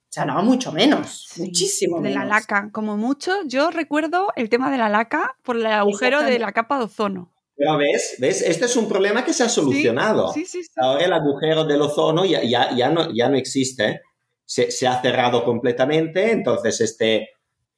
Se 0.09 0.21
hablaba 0.21 0.41
mucho 0.41 0.71
menos, 0.71 1.27
muchísimo 1.37 1.97
menos. 1.99 2.13
De 2.13 2.19
la 2.19 2.25
laca, 2.25 2.69
como 2.71 2.97
mucho. 2.97 3.33
Yo 3.45 3.71
recuerdo 3.71 4.27
el 4.35 4.49
tema 4.49 4.71
de 4.71 4.77
la 4.77 4.89
laca 4.89 5.35
por 5.43 5.57
el 5.57 5.65
agujero 5.65 6.23
de 6.23 6.39
la 6.39 6.51
capa 6.53 6.77
de 6.77 6.85
ozono. 6.85 7.33
Pero 7.55 7.77
ves, 7.77 8.15
ves, 8.19 8.41
este 8.41 8.65
es 8.65 8.75
un 8.77 8.87
problema 8.87 9.25
que 9.25 9.33
se 9.33 9.43
ha 9.43 9.49
solucionado. 9.49 10.31
Ahora 10.77 11.05
el 11.05 11.13
agujero 11.13 11.65
del 11.65 11.81
ozono 11.81 12.23
ya, 12.23 12.43
ya, 12.43 12.75
ya, 12.75 12.89
no, 12.89 13.13
ya 13.13 13.29
no 13.29 13.37
existe, 13.37 14.01
se, 14.45 14.69
se, 14.69 14.87
ha 14.87 15.01
cerrado 15.01 15.43
completamente, 15.43 16.31
entonces 16.31 16.79
este, 16.81 17.29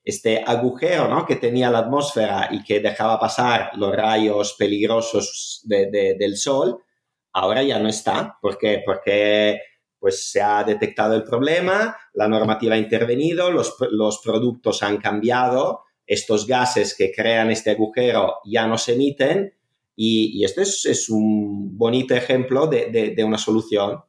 este 0.03 0.43
agujero 0.45 1.07
¿no? 1.07 1.25
que 1.25 1.37
tenía 1.37 1.71
la 1.71 1.79
atmósfera 1.79 2.49
y 2.51 2.63
que 2.63 2.81
dejaba 2.81 3.19
pasar 3.19 3.71
los 3.75 3.95
rayos 3.95 4.55
peligrosos 4.59 5.61
del 5.63 6.35
sol, 6.35 6.83
ahora 7.31 7.63
ya 7.63 7.79
no 7.79 7.87
está. 7.87 8.37
¿Por 8.41 8.57
qué? 8.57 8.81
Porque 8.85 9.61
pues 9.99 10.31
se 10.31 10.41
ha 10.41 10.63
detectado 10.63 11.15
el 11.15 11.23
problema, 11.23 11.97
la 12.13 12.27
normativa 12.27 12.75
ha 12.75 12.77
intervenido, 12.77 13.51
los, 13.51 13.75
los 13.91 14.19
productos 14.23 14.81
han 14.81 14.97
cambiado, 14.97 15.81
estos 16.07 16.47
gases 16.47 16.95
que 16.97 17.11
crean 17.11 17.51
este 17.51 17.71
agujero 17.71 18.37
ya 18.45 18.65
no 18.65 18.77
se 18.77 18.93
emiten 18.93 19.53
y, 19.95 20.39
y 20.39 20.45
esto 20.45 20.61
es, 20.61 20.85
es, 20.85 21.09
un 21.09 21.77
bonito 21.77 22.15
ejemplo 22.15 22.67
de, 22.67 22.89
de, 22.89 23.13
de 23.13 23.23
una 23.23 23.37
solución. 23.37 23.99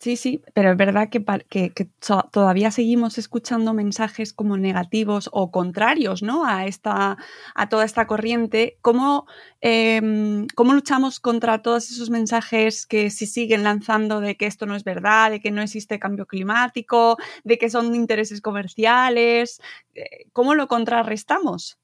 Sí, 0.00 0.16
sí, 0.16 0.42
pero 0.54 0.70
es 0.70 0.76
verdad 0.76 1.08
que, 1.10 1.20
todavía 2.30 2.70
seguimos 2.70 3.18
escuchando 3.18 3.74
mensajes 3.74 4.32
como 4.32 4.56
negativos 4.56 5.28
o 5.32 5.50
contrarios 5.50 6.22
¿no? 6.22 6.44
a, 6.46 6.66
esta, 6.66 7.16
a 7.56 7.68
toda 7.68 7.84
esta 7.84 8.06
corriente. 8.06 8.78
¿Cómo, 8.80 9.26
em, 9.60 10.46
¿Cómo 10.54 10.72
luchamos 10.74 11.18
contra 11.18 11.62
todos 11.62 11.90
esos 11.90 12.10
mensajes 12.10 12.86
que 12.86 13.10
se 13.10 13.26
siguen 13.26 13.64
lanzando 13.64 14.20
de 14.20 14.36
que 14.36 14.46
esto 14.46 14.66
no 14.66 14.76
es 14.76 14.84
verdad, 14.84 15.32
de 15.32 15.40
que 15.40 15.50
no 15.50 15.62
existe 15.62 15.98
cambio 15.98 16.26
climático, 16.26 17.16
de 17.42 17.58
que 17.58 17.68
son 17.68 17.92
intereses 17.96 18.40
comerciales? 18.40 19.60
Eh, 19.96 20.26
¿Cómo 20.32 20.54
lo 20.54 20.68
contrarrestamos? 20.68 21.76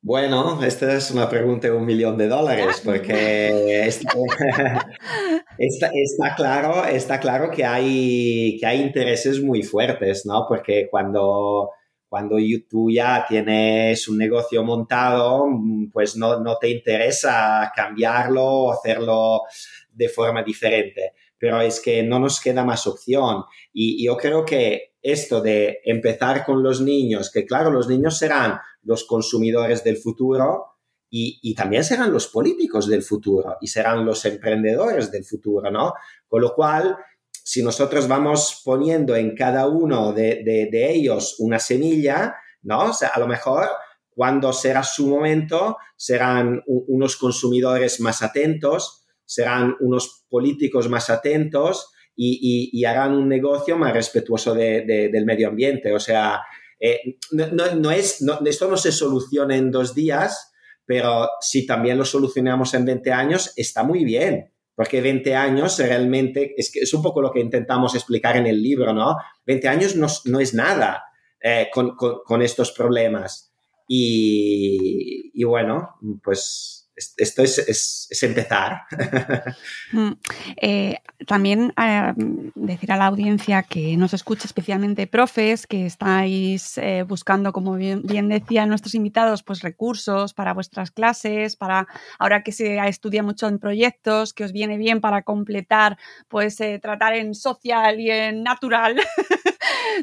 Bueno, 0.00 0.62
esta 0.62 0.94
es 0.94 1.10
una 1.10 1.28
pregunta 1.28 1.66
de 1.66 1.74
un 1.74 1.84
millón 1.84 2.16
de 2.16 2.28
dólares, 2.28 2.82
porque 2.84 3.84
está, 5.58 6.36
claro, 6.36 6.84
está 6.84 7.18
claro 7.18 7.50
que 7.50 7.64
hay, 7.64 8.56
que 8.60 8.66
hay 8.66 8.80
intereses 8.80 9.42
muy 9.42 9.64
fuertes, 9.64 10.24
¿no? 10.24 10.46
Porque 10.48 10.86
cuando, 10.88 11.70
cuando 12.08 12.36
tú 12.70 12.88
ya 12.90 13.26
tienes 13.28 14.06
un 14.06 14.18
negocio 14.18 14.62
montado, 14.62 15.46
pues 15.92 16.16
no, 16.16 16.38
no 16.38 16.58
te 16.58 16.70
interesa 16.70 17.72
cambiarlo 17.74 18.44
o 18.44 18.72
hacerlo 18.72 19.42
de 19.90 20.08
forma 20.08 20.44
diferente. 20.44 21.14
Pero 21.36 21.60
es 21.60 21.80
que 21.80 22.04
no 22.04 22.20
nos 22.20 22.40
queda 22.40 22.64
más 22.64 22.86
opción. 22.86 23.42
Y 23.72 24.04
yo 24.04 24.16
creo 24.16 24.44
que 24.44 24.94
esto 25.02 25.40
de 25.40 25.80
empezar 25.84 26.44
con 26.44 26.62
los 26.62 26.80
niños, 26.80 27.32
que 27.32 27.44
claro, 27.44 27.70
los 27.70 27.88
niños 27.88 28.16
serán 28.16 28.60
los 28.82 29.04
consumidores 29.04 29.84
del 29.84 29.96
futuro 29.96 30.78
y, 31.10 31.54
también 31.54 31.84
serán 31.84 32.12
los 32.12 32.28
políticos 32.28 32.86
del 32.86 33.02
futuro 33.02 33.56
y 33.60 33.66
serán 33.68 34.04
los 34.04 34.24
emprendedores 34.26 35.10
del 35.10 35.24
futuro, 35.24 35.70
¿no? 35.70 35.94
Con 36.26 36.42
lo 36.42 36.54
cual, 36.54 36.96
si 37.30 37.62
nosotros 37.62 38.06
vamos 38.06 38.60
poniendo 38.64 39.16
en 39.16 39.34
cada 39.34 39.68
uno 39.68 40.12
de, 40.12 40.68
ellos 40.72 41.36
una 41.38 41.58
semilla, 41.58 42.36
¿no? 42.62 42.90
O 42.90 42.92
sea, 42.92 43.08
a 43.08 43.20
lo 43.20 43.26
mejor 43.26 43.68
cuando 44.10 44.52
será 44.52 44.82
su 44.82 45.08
momento, 45.08 45.78
serán 45.96 46.62
unos 46.66 47.16
consumidores 47.16 48.00
más 48.00 48.22
atentos, 48.22 49.06
serán 49.24 49.76
unos 49.80 50.26
políticos 50.28 50.88
más 50.88 51.08
atentos 51.08 51.92
y, 52.16 52.84
harán 52.84 53.14
un 53.14 53.28
negocio 53.28 53.78
más 53.78 53.94
respetuoso 53.94 54.54
del 54.54 55.24
medio 55.24 55.48
ambiente. 55.48 55.92
O 55.94 56.00
sea, 56.00 56.40
eh, 56.80 57.18
no, 57.32 57.90
es, 57.90 58.24
esto 58.44 58.68
no 58.68 58.76
se 58.76 58.92
soluciona 58.92 59.56
en 59.56 59.70
dos 59.70 59.94
días, 59.94 60.52
pero 60.86 61.28
si 61.40 61.66
también 61.66 61.98
lo 61.98 62.04
solucionamos 62.04 62.74
en 62.74 62.84
20 62.84 63.12
años, 63.12 63.52
está 63.56 63.82
muy 63.82 64.04
bien. 64.04 64.52
Porque 64.74 65.00
20 65.00 65.34
años 65.34 65.76
realmente, 65.78 66.54
es, 66.56 66.70
que 66.72 66.80
es 66.80 66.94
un 66.94 67.02
poco 67.02 67.20
lo 67.20 67.32
que 67.32 67.40
intentamos 67.40 67.96
explicar 67.96 68.36
en 68.36 68.46
el 68.46 68.62
libro, 68.62 68.92
¿no? 68.92 69.16
20 69.44 69.68
años 69.68 69.96
no, 69.96 70.40
es 70.40 70.54
nada 70.54 71.02
eh, 71.42 71.68
con, 71.72 72.42
estos 72.42 72.70
problemas. 72.70 73.52
Y, 73.88 75.32
y 75.34 75.44
bueno, 75.44 75.96
pues 76.22 76.77
esto 77.16 77.42
es, 77.42 78.08
empezar. 78.22 78.82
Mm, 79.90 80.12
eh, 80.60 80.98
también 81.26 81.72
eh, 81.80 82.12
decir 82.54 82.92
a 82.92 82.96
la 82.96 83.06
audiencia 83.06 83.62
que 83.62 83.96
nos 83.96 84.12
escucha, 84.12 84.44
especialmente 84.44 85.06
profes, 85.06 85.66
que 85.66 85.86
estáis 85.86 86.76
eh, 86.76 87.04
buscando, 87.08 87.52
como 87.52 87.74
bien, 87.74 88.02
decían 88.28 88.68
nuestros 88.68 88.94
invitados, 88.94 89.42
pues 89.42 89.62
recursos 89.62 90.34
para 90.34 90.52
vuestras 90.52 90.90
clases, 90.90 91.56
para 91.56 91.86
ahora 92.18 92.42
que 92.42 92.52
se 92.52 92.76
estudia 92.86 93.22
mucho 93.22 93.48
en 93.48 93.58
proyectos, 93.58 94.34
que 94.34 94.44
os 94.44 94.52
viene 94.52 94.76
bien 94.76 95.00
para 95.00 95.22
completar, 95.22 95.96
pues 96.28 96.58
tratar 96.82 97.14
en 97.14 97.34
social 97.34 97.98
y 97.98 98.10
en 98.10 98.42
natural. 98.42 99.00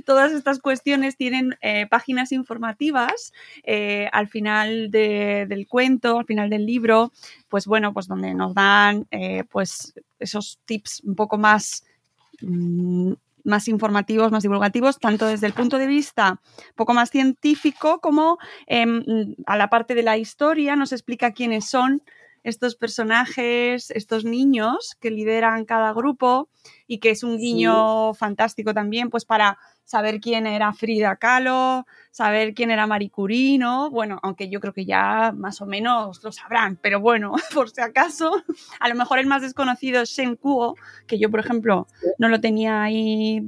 Todas 0.06 0.32
estas 0.32 0.60
cuestiones 0.60 1.18
tienen 1.18 1.56
páginas 1.90 2.32
informativas 2.32 3.34
al 4.12 4.28
final 4.28 4.92
del 4.92 5.68
cuento, 5.68 6.20
al 6.20 6.26
final 6.26 6.50
del 6.50 6.66
libro 6.66 7.12
pues 7.50 7.68
bueno, 7.68 7.94
pues 7.94 8.08
donde 8.08 8.34
nos 8.34 8.54
dan 8.54 9.08
eh, 9.12 9.44
pues 9.50 9.94
esos 10.20 10.60
tips 10.66 11.02
un 11.04 11.16
poco 11.16 11.38
más 11.38 11.86
mm, 12.42 13.14
más 13.46 13.68
informativos, 13.68 14.32
más 14.32 14.42
divulgativos, 14.42 14.98
tanto 14.98 15.28
desde 15.28 15.46
el 15.46 15.54
punto 15.54 15.78
de 15.78 15.86
vista 15.86 16.42
un 16.42 16.76
poco 16.76 16.96
más 16.96 17.12
científico 17.12 18.00
como 18.02 18.40
em, 18.66 19.36
a 19.46 19.56
la 19.56 19.70
parte 19.70 19.94
de 19.94 20.02
la 20.02 20.18
historia, 20.18 20.76
nos 20.76 20.92
explica 20.92 21.32
quiénes 21.32 21.70
son 21.70 22.02
estos 22.46 22.76
personajes, 22.76 23.90
estos 23.92 24.24
niños 24.24 24.96
que 25.02 25.10
lideran 25.10 25.66
cada 25.66 25.92
grupo 25.94 26.48
y 26.88 27.00
que 27.00 27.10
es 27.10 27.24
un 27.24 27.38
guiño 27.38 28.14
fantástico 28.14 28.74
también, 28.74 29.10
pues 29.10 29.26
para 29.26 29.58
saber 29.84 30.20
quién 30.20 30.46
era 30.46 30.72
Frida 30.72 31.16
Kahlo, 31.16 31.86
saber 32.12 32.54
quién 32.54 32.70
era 32.70 32.86
Marie 32.86 33.10
Curie, 33.10 33.58
¿no? 33.58 33.90
Bueno, 33.90 34.20
aunque 34.22 34.48
yo 34.48 34.60
creo 34.60 34.74
que 34.74 34.86
ya 34.86 35.34
más 35.36 35.60
o 35.62 35.66
menos 35.66 36.24
lo 36.24 36.32
sabrán, 36.32 36.78
pero 36.80 37.00
bueno, 37.00 37.34
por 37.54 37.72
si 37.72 37.82
acaso, 37.82 38.32
a 38.80 38.90
lo 38.90 38.96
mejor 38.96 39.18
el 39.18 39.26
más 39.26 39.42
desconocido 39.42 40.04
es 40.04 40.10
Shen 40.10 40.36
Kuo, 40.36 40.76
que 41.08 41.18
yo, 41.18 41.32
por 41.32 41.40
ejemplo, 41.40 41.88
no 42.20 42.30
lo 42.30 42.40
tenía 42.40 42.84
ahí 42.84 43.42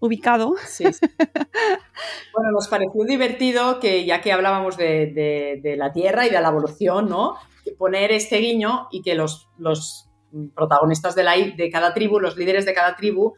ubicado. 0.00 0.56
Sí, 0.66 0.84
Bueno, 2.34 2.50
nos 2.52 2.68
pareció 2.68 3.04
divertido 3.04 3.78
que 3.78 4.04
ya 4.04 4.20
que 4.20 4.32
hablábamos 4.32 4.76
de, 4.76 5.74
la 5.78 5.92
Tierra 5.92 6.26
y 6.26 6.30
de 6.30 6.40
la 6.40 6.48
evolución, 6.48 7.08
¿no? 7.08 7.36
Poner 7.78 8.12
este 8.12 8.38
guiño 8.38 8.88
y 8.90 9.02
que 9.02 9.14
los, 9.14 9.48
los 9.58 10.08
protagonistas 10.54 11.14
de, 11.14 11.22
la, 11.22 11.36
de 11.36 11.70
cada 11.70 11.94
tribu, 11.94 12.20
los 12.20 12.36
líderes 12.36 12.64
de 12.64 12.74
cada 12.74 12.96
tribu, 12.96 13.34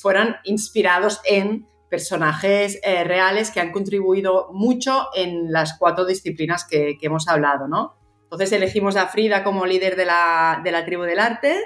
fueran 0.00 0.36
inspirados 0.44 1.20
en 1.24 1.66
personajes 1.88 2.78
eh, 2.82 3.04
reales 3.04 3.50
que 3.50 3.60
han 3.60 3.72
contribuido 3.72 4.48
mucho 4.52 5.08
en 5.14 5.52
las 5.52 5.78
cuatro 5.78 6.04
disciplinas 6.04 6.66
que, 6.68 6.96
hemos 7.00 7.28
hablado, 7.28 7.66
¿no? 7.66 7.96
Entonces 8.24 8.52
elegimos 8.52 8.96
a 8.96 9.06
Frida 9.06 9.42
como 9.42 9.64
líder 9.64 9.96
de 9.96 10.04
la, 10.04 10.82
tribu 10.84 11.04
del 11.04 11.18
arte, 11.18 11.56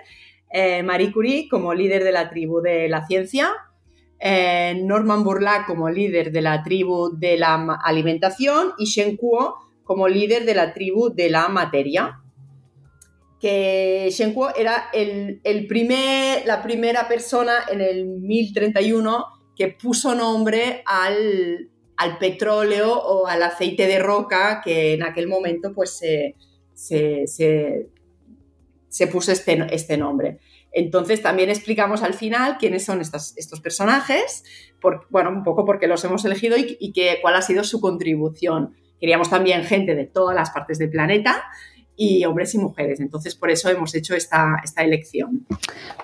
eh, 0.51 0.83
Marie 0.83 1.13
Curie 1.13 1.49
como 1.49 1.75
líder 1.75 2.05
de 2.05 2.13
la 2.13 2.31
tribu 2.31 2.61
de 2.61 2.89
la 2.89 3.05
ciencia, 3.07 3.51
eh, 4.21 4.81
Norman 4.85 5.25
Burlack 5.25 5.67
como 5.67 5.91
líder 5.91 6.31
de 6.31 6.41
la 6.41 6.63
tribu 6.63 7.19
de 7.19 7.37
la 7.37 7.81
alimentación 7.83 8.75
y 8.79 8.85
Shen 8.85 9.17
Kuo 9.17 9.57
como 9.85 10.09
líder 10.09 10.45
de 10.45 10.55
la 10.55 10.73
tribu 10.75 11.15
de 11.15 11.31
la 11.31 11.49
materia. 11.49 12.19
Que 13.41 14.09
Shen 14.13 14.35
Kuo 14.35 14.55
era 14.57 14.91
el, 14.93 15.41
el 15.43 15.67
primer, 15.67 16.47
la 16.47 16.63
primera 16.63 17.09
persona 17.09 17.55
en 17.71 17.81
el 17.81 18.07
1031 18.07 19.43
que 19.57 19.69
puso 19.69 20.15
nombre 20.15 20.83
al, 20.87 21.69
petróleo 22.19 22.99
o 22.99 23.29
al 23.29 23.43
aceite 23.45 23.87
de 23.87 24.01
roca 24.01 24.61
que 24.65 24.95
en 24.95 25.05
aquel 25.05 25.29
momento 25.29 25.73
pues 25.73 25.97
se, 25.97 26.35
se, 26.75 27.87
puso 29.07 29.31
este, 29.31 29.67
este 29.73 29.97
nombre. 29.97 30.39
Entonces 30.73 31.23
también 31.23 31.49
explicamos 31.49 32.03
al 32.03 32.15
final 32.15 32.57
quiénes 32.59 32.85
son 32.85 33.01
estos, 33.01 33.37
estos 33.37 33.61
personajes, 33.61 34.43
bueno, 35.11 35.31
un 35.31 35.45
poco 35.45 35.65
porque 35.65 35.87
los 35.87 36.03
hemos 36.05 36.25
elegido 36.25 36.57
y, 36.57 36.77
y 36.81 36.93
que, 36.93 37.19
cuál 37.23 37.37
ha 37.37 37.43
sido 37.43 37.63
su 37.63 37.81
contribución. 37.81 38.75
Queríamos 39.03 39.29
también 39.29 39.65
gente 39.65 39.97
de 39.97 40.05
todas 40.05 40.37
las 40.37 40.51
partes 40.53 40.79
del 40.79 40.89
planeta 40.89 41.43
y 41.97 42.25
hombres 42.25 42.55
y 42.55 42.59
mujeres. 42.59 43.01
Entonces, 43.01 43.35
por 43.35 43.51
eso 43.51 43.69
hemos 43.69 43.93
hecho 43.97 44.15
esta, 44.15 44.61
esta 44.63 44.85
elección. 44.85 45.45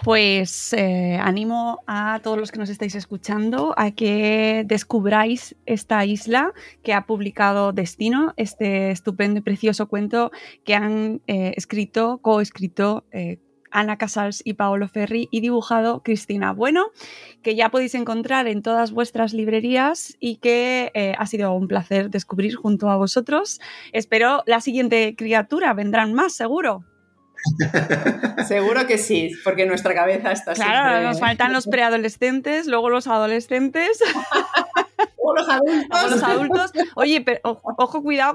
Pues 0.02 0.72
eh, 0.72 1.16
animo 1.20 1.78
a 1.86 2.18
todos 2.24 2.36
los 2.38 2.50
que 2.50 2.58
nos 2.58 2.70
estáis 2.70 2.96
escuchando 2.96 3.72
a 3.76 3.92
que 3.92 4.64
descubráis 4.66 5.54
esta 5.64 6.04
isla 6.04 6.52
que 6.82 6.92
ha 6.92 7.06
publicado 7.06 7.72
Destino, 7.72 8.34
este 8.36 8.90
estupendo 8.90 9.38
y 9.38 9.42
precioso 9.42 9.86
cuento 9.86 10.32
que 10.64 10.74
han 10.74 11.22
eh, 11.28 11.52
escrito, 11.56 12.18
coescrito 12.18 13.04
eh, 13.12 13.38
Ana 13.70 13.98
Casals 13.98 14.42
y 14.44 14.54
Paolo 14.54 14.88
Ferri 14.88 15.28
y 15.30 15.40
dibujado 15.40 16.02
Cristina 16.02 16.52
Bueno, 16.52 16.86
que 17.42 17.56
ya 17.56 17.70
podéis 17.70 17.94
encontrar 17.94 18.46
en 18.48 18.62
todas 18.62 18.92
vuestras 18.92 19.32
librerías 19.32 20.16
y 20.20 20.36
que 20.36 20.90
eh, 20.94 21.14
ha 21.18 21.26
sido 21.26 21.52
un 21.52 21.68
placer 21.68 22.10
descubrir 22.10 22.54
junto 22.56 22.90
a 22.90 22.96
vosotros. 22.96 23.60
Espero 23.92 24.42
la 24.46 24.60
siguiente 24.60 25.14
criatura, 25.16 25.72
vendrán 25.74 26.14
más 26.14 26.34
seguro. 26.34 26.84
Seguro 28.48 28.86
que 28.86 28.98
sí, 28.98 29.30
porque 29.44 29.64
nuestra 29.64 29.94
cabeza 29.94 30.32
está 30.32 30.54
Claro, 30.54 31.06
nos 31.06 31.20
faltan 31.20 31.52
los 31.52 31.68
preadolescentes, 31.68 32.66
luego 32.66 32.90
los 32.90 33.06
adolescentes. 33.06 34.02
o 35.28 35.34
los 35.34 35.48
adultos. 35.48 36.10
los 36.10 36.22
adultos. 36.22 36.72
Oye, 36.94 37.20
pero, 37.20 37.40
ojo, 37.42 38.02
cuidado 38.02 38.34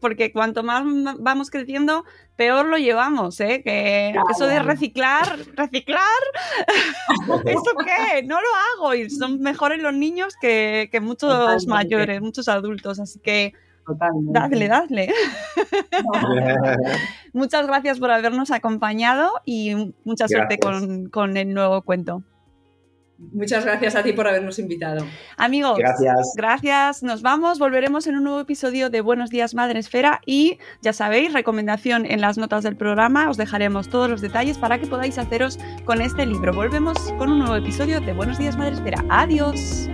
porque 0.00 0.32
cuanto 0.32 0.62
más 0.62 0.84
vamos 1.18 1.50
creciendo, 1.50 2.04
peor 2.36 2.66
lo 2.66 2.78
llevamos, 2.78 3.40
¿eh? 3.40 3.62
Que 3.64 4.14
eso 4.30 4.46
de 4.46 4.60
reciclar, 4.60 5.38
reciclar, 5.54 6.04
¿eso 7.44 7.62
qué? 7.84 8.22
No 8.24 8.40
lo 8.40 8.48
hago 8.72 8.94
y 8.94 9.10
son 9.10 9.40
mejores 9.40 9.80
los 9.80 9.94
niños 9.94 10.34
que, 10.40 10.88
que 10.90 11.00
muchos 11.00 11.66
mayores, 11.66 12.20
muchos 12.20 12.48
adultos, 12.48 13.00
así 13.00 13.18
que 13.20 13.54
Totalmente. 13.86 14.32
Dadle, 14.32 14.68
dadle. 14.68 15.14
Muchas 17.32 17.66
gracias 17.66 17.98
por 17.98 18.10
habernos 18.10 18.50
acompañado 18.50 19.30
y 19.44 19.92
mucha 20.04 20.26
suerte 20.28 20.58
con, 20.58 21.10
con, 21.10 21.36
el 21.36 21.52
nuevo 21.52 21.82
cuento. 21.82 22.22
Muchas 23.18 23.64
gracias 23.64 23.94
a 23.94 24.02
ti 24.02 24.12
por 24.12 24.26
habernos 24.26 24.58
invitado. 24.58 25.06
Amigos, 25.36 25.78
gracias. 25.78 26.32
gracias. 26.36 27.02
Nos 27.02 27.22
vamos. 27.22 27.58
Volveremos 27.58 28.06
en 28.06 28.16
un 28.16 28.24
nuevo 28.24 28.40
episodio 28.40 28.90
de 28.90 29.00
Buenos 29.00 29.30
Días 29.30 29.54
Madre 29.54 29.78
Esfera 29.78 30.20
y 30.26 30.58
ya 30.82 30.92
sabéis, 30.92 31.32
recomendación 31.32 32.06
en 32.06 32.20
las 32.20 32.38
notas 32.38 32.64
del 32.64 32.76
programa. 32.76 33.30
Os 33.30 33.36
dejaremos 33.36 33.88
todos 33.88 34.10
los 34.10 34.20
detalles 34.20 34.58
para 34.58 34.78
que 34.78 34.86
podáis 34.86 35.18
haceros 35.18 35.58
con 35.84 36.00
este 36.00 36.26
libro. 36.26 36.52
Volvemos 36.52 36.98
con 37.18 37.30
un 37.30 37.38
nuevo 37.38 37.56
episodio 37.56 38.00
de 38.00 38.12
Buenos 38.12 38.38
Días 38.38 38.56
Madre 38.56 38.74
Esfera. 38.74 39.04
Adiós. 39.08 39.88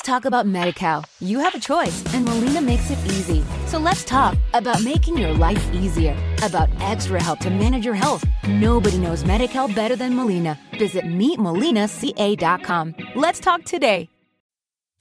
Let's 0.00 0.08
talk 0.08 0.24
about 0.24 0.46
MediCal. 0.46 1.04
You 1.20 1.40
have 1.40 1.54
a 1.54 1.60
choice, 1.60 2.02
and 2.14 2.24
Molina 2.24 2.62
makes 2.62 2.90
it 2.90 2.96
easy. 3.04 3.44
So 3.66 3.78
let's 3.78 4.02
talk 4.02 4.34
about 4.54 4.82
making 4.82 5.18
your 5.18 5.34
life 5.34 5.62
easier, 5.74 6.16
about 6.42 6.70
extra 6.80 7.22
help 7.22 7.40
to 7.40 7.50
manage 7.50 7.84
your 7.84 7.96
health. 7.96 8.24
Nobody 8.48 8.96
knows 8.96 9.24
MediCal 9.24 9.74
better 9.74 9.96
than 9.96 10.16
Molina. 10.16 10.58
Visit 10.78 11.04
meetmolinaca.com. 11.04 12.94
Let's 13.14 13.40
talk 13.40 13.64
today. 13.64 14.08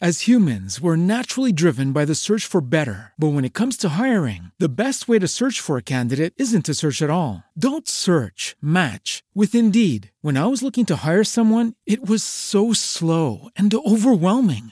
As 0.02 0.28
humans, 0.28 0.80
we're 0.82 0.96
naturally 0.96 1.52
driven 1.54 1.92
by 1.94 2.04
the 2.04 2.16
search 2.16 2.46
for 2.46 2.60
better. 2.60 3.14
But 3.20 3.34
when 3.34 3.46
it 3.46 3.54
comes 3.54 3.76
to 3.78 4.00
hiring, 4.00 4.52
the 4.60 4.70
best 4.70 5.08
way 5.08 5.20
to 5.20 5.28
search 5.28 5.62
for 5.62 5.78
a 5.78 5.82
candidate 5.82 6.34
isn't 6.38 6.66
to 6.66 6.74
search 6.74 7.02
at 7.02 7.10
all. 7.10 7.44
Don't 7.58 7.88
search, 7.88 8.56
match 8.62 9.24
with 9.34 9.54
Indeed. 9.54 10.12
When 10.22 10.36
I 10.38 10.46
was 10.48 10.64
looking 10.64 10.86
to 10.88 10.98
hire 10.98 11.26
someone, 11.26 11.74
it 11.86 12.06
was 12.06 12.24
so 12.24 12.74
slow 12.74 13.50
and 13.58 13.74
overwhelming. 13.74 14.72